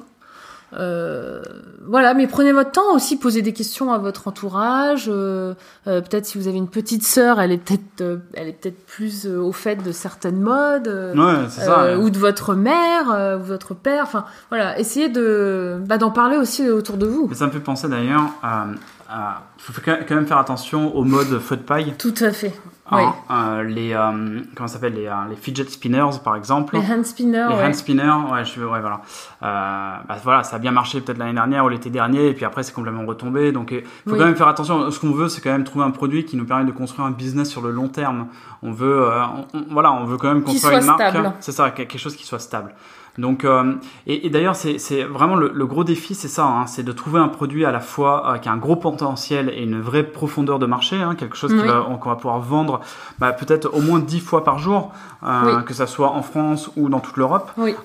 Euh, 0.74 1.42
voilà, 1.88 2.14
mais 2.14 2.28
prenez 2.28 2.52
votre 2.52 2.72
temps 2.72 2.94
aussi, 2.94 3.18
posez 3.18 3.42
des 3.42 3.54
questions 3.54 3.94
à 3.94 3.98
votre 4.00 4.28
entourage. 4.28 5.06
euh, 5.08 5.54
euh, 5.88 6.02
peut-être 6.02 6.26
si 6.26 6.38
vous 6.38 6.48
avez 6.50 6.58
une 6.58 6.68
petite 6.68 7.04
sœur, 7.04 7.40
elle 7.40 7.54
est 7.54 7.58
peut-être, 7.58 8.20
elle 8.34 8.50
est 8.50 8.54
peut-être 8.54 8.86
plus 8.86 9.28
au 9.28 9.54
fait 9.54 9.78
de 9.82 9.92
certaines 9.94 10.42
modes, 10.42 10.88
Ouais, 11.16 11.46
c'est 11.50 11.62
ça. 11.62 11.84
ouais. 11.86 11.96
ou 11.96 12.10
de 12.10 12.18
votre 12.18 12.54
mère, 12.54 13.38
ou 13.40 13.44
votre 13.44 13.76
père. 13.76 14.04
Enfin, 14.04 14.26
voilà, 14.50 14.78
essayez 14.78 15.08
de, 15.08 15.78
bah, 15.86 15.98
d'en 15.98 16.12
parler 16.12 16.36
aussi 16.36 16.70
autour 16.70 16.98
de 16.98 17.06
vous. 17.06 17.28
Mais 17.30 17.36
ça 17.36 17.46
me 17.48 17.52
fait 17.52 17.60
penser 17.62 17.88
d'ailleurs 17.88 18.30
à. 18.44 18.66
Il 19.10 19.64
faut 19.64 19.74
quand 19.86 20.16
même 20.16 20.28
faire 20.28 20.38
attention 20.38 20.96
au 20.96 21.04
mode 21.04 21.40
feu 21.40 21.56
de 21.58 21.62
paille. 21.62 21.94
Tout 21.98 22.14
à 22.22 22.32
fait. 22.32 22.54
Oui. 22.90 23.02
Hein, 23.30 23.48
euh, 23.60 23.64
les, 23.64 23.94
euh, 23.94 24.40
comment 24.56 24.68
s'appelle 24.68 24.94
les, 24.94 25.08
euh, 25.08 25.14
les 25.30 25.36
fidget 25.36 25.66
spinners, 25.70 26.20
par 26.24 26.38
exemple. 26.38 26.78
Les 26.78 26.90
hand 26.90 27.06
spinners, 27.06 27.48
Les 27.50 27.56
ouais. 27.56 27.66
hand 27.66 27.76
spinners, 27.76 28.32
ouais, 28.32 28.46
je, 28.46 28.62
ouais, 28.62 28.80
voilà. 28.80 29.02
Bah, 29.42 30.16
voilà, 30.24 30.44
ça 30.44 30.56
a 30.56 30.60
bien 30.60 30.72
marché 30.72 31.02
peut-être 31.02 31.18
l'année 31.18 31.34
dernière 31.34 31.66
ou 31.66 31.70
l'été 31.70 31.90
dernier, 31.90 32.28
et 32.30 32.34
puis 32.34 32.46
après 32.46 32.64
c'est 32.64 32.74
complètement 32.74 33.06
retombé. 33.06 33.52
Donc 33.52 33.72
il 33.72 33.82
faut 33.82 34.12
Oui. 34.14 34.18
quand 34.18 34.26
même 34.26 34.36
faire 34.38 34.48
attention. 34.48 34.90
Ce 34.90 35.00
qu'on 35.02 35.12
veut, 35.12 35.28
c'est 35.28 35.42
quand 35.42 35.52
même 35.52 35.66
trouver 35.66 35.84
un 35.86 35.92
produit 35.92 36.24
qui 36.26 36.38
nous 36.38 36.46
permet 36.46 36.64
de 36.66 36.72
construire 36.72 37.06
un 37.08 37.12
business 37.12 37.50
sur 37.50 37.62
le 37.62 37.72
long 37.72 37.90
terme. 37.90 38.28
On 38.64 38.72
veut, 38.72 39.06
on- 39.54 39.58
on- 39.58 39.66
voilà, 39.70 39.92
on 39.92 40.06
veut 40.06 40.18
quand 40.18 40.30
même 40.30 40.44
construire 40.44 40.80
une 40.80 40.86
marque. 40.86 41.02
C'est 41.42 41.52
ça, 41.52 41.72
quelque 41.72 41.98
chose 41.98 42.16
qui 42.16 42.26
soit 42.26 42.40
stable. 42.40 42.74
Donc, 43.18 43.46
euh, 43.46 43.74
et, 44.06 44.28
et 44.28 44.30
d'ailleurs, 44.30 44.56
c'est 44.56 45.04
vraiment 45.04 45.36
le, 45.36 45.52
le 45.54 45.66
gros 45.66 45.84
défi, 45.84 46.14
c'est 46.16 46.28
ça, 46.28 46.46
hein, 46.46 46.68
c'est 46.68 46.84
de 46.84 46.92
trouver 46.92 47.20
un 47.20 47.28
produit 47.30 47.66
à 47.66 47.72
la 47.72 47.80
fois 47.80 48.34
euh, 48.34 48.38
qui 48.38 48.48
a 48.48 48.52
un 48.52 48.58
gros 48.58 48.76
potentiel 48.76 49.50
et 49.56 49.64
une 49.64 49.82
vraie 49.82 50.04
profondeur 50.04 50.60
de 50.60 50.66
marché, 50.66 50.96
hein, 51.02 51.16
quelque 51.16 51.36
chose 51.36 51.52
Oui. 51.54 51.68
qu'on 52.00 52.10
va 52.10 52.16
pouvoir 52.16 52.40
vendre 52.40 52.80
bah, 53.20 53.34
peut-être 53.34 53.74
au 53.74 53.82
moins 53.82 54.00
10 54.00 54.20
fois 54.20 54.44
par 54.44 54.60
jour, 54.60 54.92
euh, 55.24 55.58
Oui. 55.58 55.66
que 55.66 55.74
ça 55.74 55.88
soit 55.88 56.12
en 56.12 56.22
France 56.22 56.70
ou 56.76 56.90
dans 56.90 57.00
toute 57.00 57.18
l'Europe. 57.18 57.52
Oui. 57.58 57.76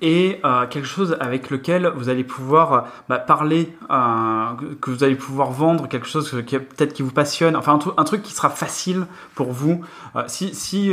Et 0.00 0.40
quelque 0.70 0.86
chose 0.86 1.16
avec 1.20 1.50
lequel 1.50 1.92
vous 1.96 2.08
allez 2.08 2.24
pouvoir 2.24 2.84
bah, 3.08 3.18
parler, 3.18 3.76
que- 3.88 4.90
vous 4.90 5.02
allez 5.04 5.16
pouvoir 5.16 5.50
vendre, 5.50 5.88
quelque 5.88 6.06
chose 6.06 6.30
qui 6.46 6.58
peut-être 6.58 6.92
qui 6.92 7.02
vous 7.02 7.10
passionne, 7.12 7.56
enfin 7.56 7.74
un, 7.74 7.78
tru- 7.78 7.94
un 7.96 8.04
truc 8.04 8.22
qui 8.22 8.32
sera 8.32 8.50
facile 8.50 9.06
pour 9.34 9.50
vous. 9.52 9.80
Si 10.28 10.54
si 10.54 10.92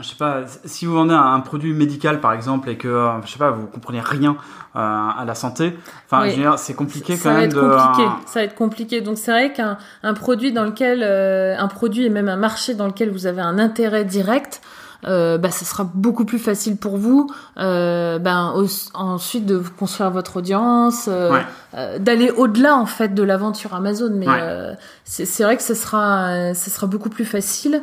je 0.00 0.08
sais 0.08 0.14
pas, 0.16 0.42
si 0.64 0.86
vous 0.86 0.94
vendez 0.94 1.14
un, 1.14 1.40
produit 1.40 1.72
médical 1.72 2.20
par 2.20 2.32
exemple 2.32 2.68
et 2.70 2.76
que 2.76 2.88
euh, 2.88 3.20
je 3.24 3.32
sais 3.32 3.38
pas, 3.38 3.50
vous 3.50 3.66
comprenez 3.66 4.00
rien 4.00 4.36
euh, 4.76 4.78
à 4.78 5.24
la 5.26 5.34
santé, 5.34 5.76
enfin 6.06 6.22
Oui. 6.22 6.44
c'est 6.58 6.74
compliqué 6.74 7.16
ça 7.16 7.30
quand 7.30 7.34
va 7.34 7.40
même 7.40 7.50
être 7.50 7.56
de. 7.56 7.60
compliqué. 7.60 8.02
euh, 8.08 8.26
Ça 8.26 8.40
va 8.40 8.44
être 8.44 8.54
compliqué. 8.54 9.00
Donc 9.00 9.18
c'est 9.18 9.32
vrai 9.32 9.52
qu'un 9.52 9.78
un 10.02 10.14
produit 10.14 10.52
dans 10.52 10.64
lequel 10.64 11.00
euh, 11.02 11.56
un 11.58 11.66
produit 11.68 12.06
et 12.06 12.10
même 12.10 12.28
un 12.28 12.36
marché 12.36 12.74
dans 12.74 12.86
lequel 12.86 13.10
vous 13.10 13.26
avez 13.26 13.40
un 13.42 13.58
intérêt 13.58 14.04
direct, 14.04 14.60
euh, 15.08 15.38
bah, 15.38 15.50
ça 15.50 15.64
sera 15.64 15.82
beaucoup 15.94 16.24
plus 16.26 16.38
facile 16.38 16.76
pour 16.76 16.98
vous. 16.98 17.28
Euh, 17.58 18.18
ben 18.18 18.52
au- 18.54 18.66
ensuite 18.94 19.46
de 19.46 19.58
construire 19.78 20.10
votre 20.10 20.36
audience, 20.36 21.06
euh, 21.08 21.32
Ouais. 21.32 21.46
euh, 21.74 21.98
d'aller 21.98 22.30
au-delà 22.30 22.76
en 22.76 22.86
fait 22.86 23.14
de 23.14 23.22
la 23.22 23.36
vente 23.38 23.56
sur 23.56 23.74
Amazon. 23.74 24.10
Mais 24.14 24.28
Ouais. 24.28 24.38
euh, 24.40 24.74
c'est 25.04 25.42
vrai 25.42 25.56
que 25.56 25.62
ce 25.62 25.74
sera 25.74 26.28
euh, 26.28 26.54
ça 26.54 26.70
sera 26.70 26.86
beaucoup 26.86 27.08
plus 27.10 27.24
facile. 27.24 27.82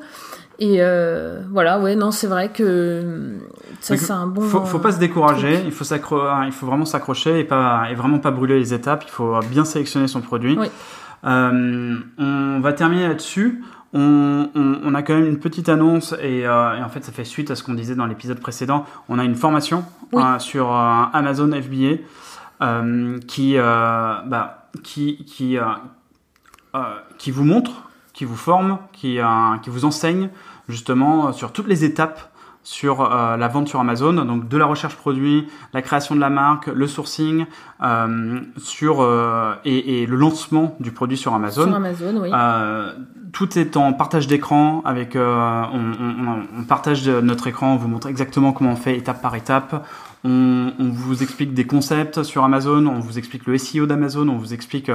Et 0.60 0.78
euh, 0.80 1.42
voilà, 1.52 1.80
ouais, 1.80 1.96
non, 1.96 2.10
c'est 2.12 2.26
vrai 2.28 2.50
que 2.50 2.64
euh, 2.64 3.38
ça 3.80 3.96
c'est 3.96 4.12
un 4.12 4.26
bon. 4.26 4.42
faut, 4.42 4.66
faut 4.66 4.80
pas 4.80 4.92
se 4.92 4.98
décourager, 5.00 5.54
truc. 5.54 5.66
il 5.68 5.72
faut, 5.72 6.16
hein, 6.22 6.44
il 6.48 6.52
faut 6.52 6.66
vraiment 6.66 6.86
s'accrocher 6.86 7.40
et, 7.40 7.44
pas, 7.44 7.84
et 7.92 7.96
vraiment 7.96 8.18
pas 8.20 8.32
brûler 8.32 8.58
les 8.58 8.74
étapes. 8.74 9.04
Il 9.06 9.12
faut 9.12 9.40
bien 9.52 9.66
sélectionner 9.66 10.08
son 10.08 10.22
produit. 10.22 10.58
Oui. 10.60 10.68
Euh, 11.26 11.96
on 12.18 12.60
va 12.60 12.74
terminer 12.74 13.08
là-dessus. 13.08 13.64
On, 13.94 14.50
on- 14.56 14.80
on 14.84 14.96
a 14.96 15.02
quand 15.04 15.14
même 15.14 15.26
une 15.28 15.40
petite 15.40 15.70
annonce 15.70 16.14
et, 16.22 16.46
euh, 16.48 16.78
et 16.78 16.84
en 16.84 16.90
fait 16.90 17.04
ça 17.06 17.12
fait 17.12 17.24
suite 17.24 17.52
à 17.52 17.56
ce 17.56 17.64
qu'on 17.64 17.74
disait 17.74 17.96
dans 17.96 18.06
l'épisode 18.08 18.40
précédent. 18.40 18.86
On 19.10 19.18
a 19.20 19.24
une 19.24 19.36
formation 19.36 19.86
Oui. 20.12 20.24
euh, 20.24 20.40
sur 20.40 20.72
Amazon 20.72 21.50
FBA 21.52 21.98
qui, 23.28 23.56
bah, 23.58 24.68
qui, 24.84 25.24
qui, 25.26 25.58
qui 27.18 27.32
vous 27.32 27.44
montre, 27.44 27.72
qui 28.14 28.26
vous 28.26 28.36
forme, 28.36 28.80
qui, 28.94 29.20
euh, 29.20 29.26
qui 29.62 29.70
vous 29.70 29.86
enseigne 29.86 30.30
justement 30.68 31.34
sur 31.34 31.52
toutes 31.52 31.68
les 31.68 31.84
étapes 31.84 32.32
sur 32.68 33.00
euh, 33.00 33.38
la 33.38 33.48
vente 33.48 33.70
sur 33.70 33.80
Amazon, 33.80 34.12
donc 34.12 34.50
de 34.50 34.58
la 34.58 34.66
recherche 34.66 34.98
produit, 34.98 35.48
la 35.72 35.82
création 35.82 36.16
de 36.16 36.20
la 36.20 36.30
marque, 36.30 36.68
le 36.68 36.86
sourcing, 36.86 37.46
euh, 37.84 38.40
sur 38.58 39.02
euh, 39.02 39.54
et, 39.64 40.02
et, 40.02 40.06
le 40.08 40.16
lancement 40.16 40.76
du 40.80 40.92
produit 40.92 41.18
sur 41.18 41.34
Amazon. 41.34 41.66
Sur 41.66 41.76
Amazon, 41.76 42.22
oui. 42.22 42.32
Euh, 42.34 42.92
tout 43.34 43.60
est 43.60 43.78
en 43.78 43.94
partage 43.94 44.26
d'écran 44.26 44.82
avec 44.84 45.16
on, 45.16 45.20
on, 45.20 46.60
on, 46.60 46.64
partage 46.64 47.08
notre 47.08 47.48
écran, 47.48 47.74
on 47.74 47.76
vous 47.76 47.88
montre 47.88 48.08
exactement 48.08 48.52
comment 48.52 48.72
on 48.72 48.76
fait 48.76 48.98
étape 48.98 49.22
par 49.22 49.36
étape. 49.36 49.86
On, 50.24 50.72
on, 50.80 50.90
vous 50.90 51.22
explique 51.22 51.54
des 51.54 51.68
concepts 51.68 52.24
sur 52.24 52.44
Amazon, 52.44 52.88
on 52.88 53.00
vous 53.00 53.20
explique 53.20 53.46
le 53.46 53.58
SEO 53.60 53.86
d'Amazon, 53.86 54.28
on 54.28 54.38
vous 54.38 54.54
explique 54.54 54.92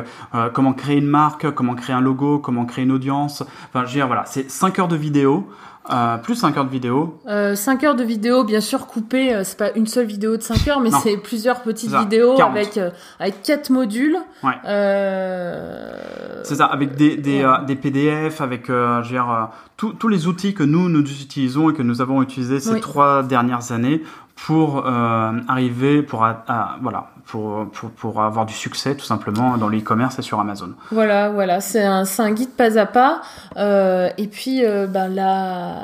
comment 0.53 0.73
créer 0.73 0.97
une 0.97 1.07
marque, 1.07 1.53
comment 1.53 1.75
créer 1.75 1.95
un 1.95 2.01
logo, 2.01 2.39
comment 2.41 2.65
créer 2.65 2.85
une 2.85 2.91
audience. 2.91 3.43
Enfin, 3.69 3.85
je 3.85 3.91
veux 3.91 3.99
dire, 3.99 4.09
voilà, 4.09 4.25
c'est 4.27 4.51
5 4.51 4.81
heures 4.81 4.89
de 4.89 4.97
vidéo 4.97 5.49
euh, 5.91 6.17
plus 6.19 6.37
5 6.37 6.57
heures 6.57 6.65
de 6.65 6.71
vidéo. 6.71 7.19
Euh, 7.27 7.57
5 7.57 7.83
heures 7.83 7.95
de 7.97 8.05
vidéo, 8.05 8.45
bien 8.45 8.61
sûr 8.61 8.87
coupées, 8.87 9.35
euh, 9.35 9.43
c'est 9.43 9.59
pas 9.59 9.73
une 9.73 9.89
seule 9.89 10.07
vidéo 10.07 10.37
de 10.37 10.43
5 10.43 10.69
heures, 10.69 10.81
mais 10.81 10.91
c'est 11.03 11.17
plusieurs 11.17 11.63
petites 11.63 11.93
vidéos 11.93 12.41
avec 12.41 12.72
euh, 12.77 12.91
avec 13.19 13.43
quatre 13.43 13.71
modules. 13.71 14.19
Ouais. 14.43 14.53
Euh... 14.67 16.43
C'est 16.45 16.57
ça, 16.57 16.67
avec 16.67 16.97
des 16.97 17.17
des, 17.17 17.45
ouais. 17.45 17.65
des 17.67 17.77
PDF, 17.77 18.41
avec 18.41 18.67
je 18.69 19.03
veux 19.03 19.09
dire 19.09 19.49
tous 19.77 20.09
les 20.09 20.27
outils 20.27 20.55
que 20.55 20.63
nous 20.63 20.89
nous 20.89 21.01
utilisons 21.01 21.71
et 21.71 21.75
que 21.75 21.83
nous 21.83 22.01
avons 22.01 22.23
utilisés 22.23 22.61
ces 22.61 22.75
oui. 22.75 22.81
trois 22.81 23.23
dernières 23.23 23.73
années 23.73 24.03
pour 24.37 24.87
arriver 24.87 26.03
pour 26.03 26.25
à, 26.25 26.45
à, 26.49 26.77
voilà 26.83 27.13
pour, 27.27 27.71
pour, 27.71 27.91
pour, 27.91 28.23
avoir 28.23 28.47
du 28.47 28.55
succès 28.55 28.95
tout 28.95 29.05
simplement 29.05 29.57
dans 29.57 29.69
l'e-commerce 29.69 30.19
et 30.19 30.23
sur 30.23 30.41
Amazon. 30.41 30.71
Voilà, 30.91 31.31
voilà, 31.31 31.61
c'est 31.61 31.83
un, 31.83 32.05
un, 32.19 32.31
guide 32.31 32.51
pas 32.51 32.79
à 32.79 32.87
pas. 32.87 33.23
Euh, 33.57 34.11
et 34.19 34.27
puis, 34.27 34.65
euh, 34.65 34.87
ben, 34.87 35.09
la, 35.09 35.75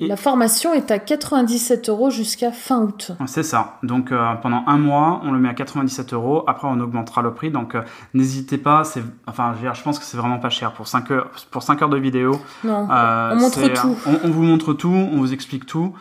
la 0.00 0.16
formation 0.16 0.72
est 0.72 0.90
à 0.90 0.98
97 0.98 1.88
euros 1.88 2.10
jusqu'à 2.10 2.52
fin 2.52 2.82
août. 2.82 3.12
C'est 3.26 3.42
ça. 3.42 3.78
Donc 3.82 4.12
euh, 4.12 4.34
pendant 4.42 4.64
un 4.66 4.78
mois, 4.78 5.20
on 5.24 5.32
le 5.32 5.38
met 5.38 5.48
à 5.48 5.54
97 5.54 6.12
euros. 6.12 6.44
Après, 6.46 6.68
on 6.68 6.80
augmentera 6.80 7.22
le 7.22 7.34
prix. 7.34 7.50
Donc 7.50 7.74
euh, 7.74 7.82
n'hésitez 8.14 8.58
pas. 8.58 8.84
C'est, 8.84 9.02
enfin, 9.26 9.54
je, 9.60 9.82
pense 9.82 9.98
que 9.98 10.04
c'est 10.04 10.16
vraiment 10.16 10.38
pas 10.38 10.50
cher 10.50 10.72
pour 10.72 10.88
5 10.88 11.10
heures, 11.10 11.30
pour 11.50 11.62
5 11.62 11.82
heures 11.82 11.88
de 11.88 11.98
vidéo. 11.98 12.40
Non. 12.64 12.88
on 12.90 13.36
montre 13.36 13.68
tout. 13.68 13.96
On, 14.06 14.28
on, 14.28 14.30
vous 14.30 14.42
montre 14.42 14.72
tout. 14.72 14.88
On 14.88 15.16
vous 15.18 15.32
explique 15.32 15.66
tout. 15.66 15.94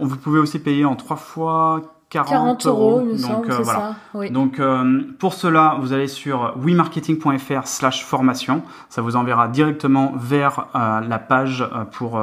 vous 0.00 0.16
pouvez 0.16 0.38
aussi 0.38 0.58
payer 0.58 0.84
en 0.84 0.96
3 0.96 1.16
fois 1.16 1.82
40, 2.12 2.30
40 2.30 2.66
euros, 2.66 3.00
Donc, 3.00 3.18
semble, 3.18 3.50
euh, 3.50 3.58
voilà. 3.62 3.78
Ça, 3.78 3.96
oui. 4.12 4.30
Donc 4.30 4.60
euh, 4.60 5.00
pour 5.18 5.32
cela, 5.32 5.78
vous 5.80 5.94
allez 5.94 6.08
sur 6.08 6.54
wemarketing.fr 6.58 7.66
slash 7.66 8.04
formation. 8.04 8.62
Ça 8.90 9.00
vous 9.00 9.16
enverra 9.16 9.48
directement 9.48 10.12
vers 10.16 10.66
euh, 10.74 11.00
la 11.00 11.18
page 11.18 11.66
pour, 11.92 12.22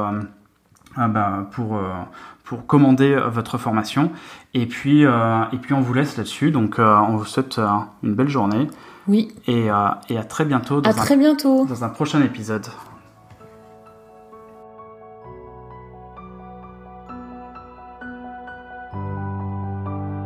bah, 0.96 1.46
pour, 1.52 1.78
pour 2.44 2.66
commander 2.66 3.16
votre 3.30 3.58
formation. 3.58 4.10
Et 4.54 4.66
puis, 4.66 5.02
et 5.02 5.56
puis 5.60 5.74
on 5.74 5.80
vous 5.80 5.94
laisse 5.94 6.16
là-dessus. 6.16 6.50
Donc 6.50 6.76
on 6.78 7.16
vous 7.16 7.24
souhaite 7.24 7.60
une 8.02 8.14
belle 8.14 8.28
journée. 8.28 8.68
Oui. 9.08 9.28
Et, 9.46 9.66
et 10.08 10.18
à 10.18 10.24
très 10.28 10.44
bientôt. 10.44 10.80
Dans 10.80 10.90
à 10.90 10.92
un, 10.92 10.96
très 10.96 11.16
bientôt. 11.16 11.64
Dans 11.66 11.84
un 11.84 11.88
prochain 11.88 12.20
épisode. 12.22 12.66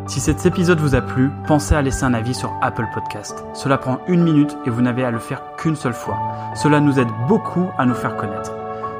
Si 0.06 0.20
cet 0.20 0.46
épisode 0.46 0.78
vous 0.80 0.94
a 0.94 1.00
plu, 1.00 1.30
pensez 1.46 1.74
à 1.74 1.82
laisser 1.82 2.04
un 2.04 2.14
avis 2.14 2.34
sur 2.34 2.52
Apple 2.62 2.86
Podcast. 2.94 3.42
Cela 3.54 3.78
prend 3.78 3.98
une 4.06 4.22
minute 4.22 4.56
et 4.64 4.70
vous 4.70 4.82
n'avez 4.82 5.04
à 5.04 5.10
le 5.10 5.18
faire 5.18 5.42
qu'une 5.56 5.76
seule 5.76 5.94
fois. 5.94 6.18
Cela 6.54 6.78
nous 6.78 7.00
aide 7.00 7.08
beaucoup 7.26 7.66
à 7.78 7.86
nous 7.86 7.94
faire 7.94 8.16
connaître. 8.16 8.52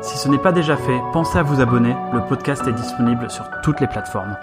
Si 0.05 0.19
ce 0.19 0.29
n'est 0.29 0.39
pas 0.39 0.53
déjà 0.53 0.77
fait, 0.77 1.01
pensez 1.15 1.39
à 1.39 1.43
vous 1.43 1.61
abonner. 1.63 1.97
Le 2.13 2.21
podcast 2.29 2.63
est 2.69 2.73
disponible 2.75 3.31
sur 3.31 3.49
toutes 3.63 3.81
les 3.81 3.87
plateformes. 3.87 4.37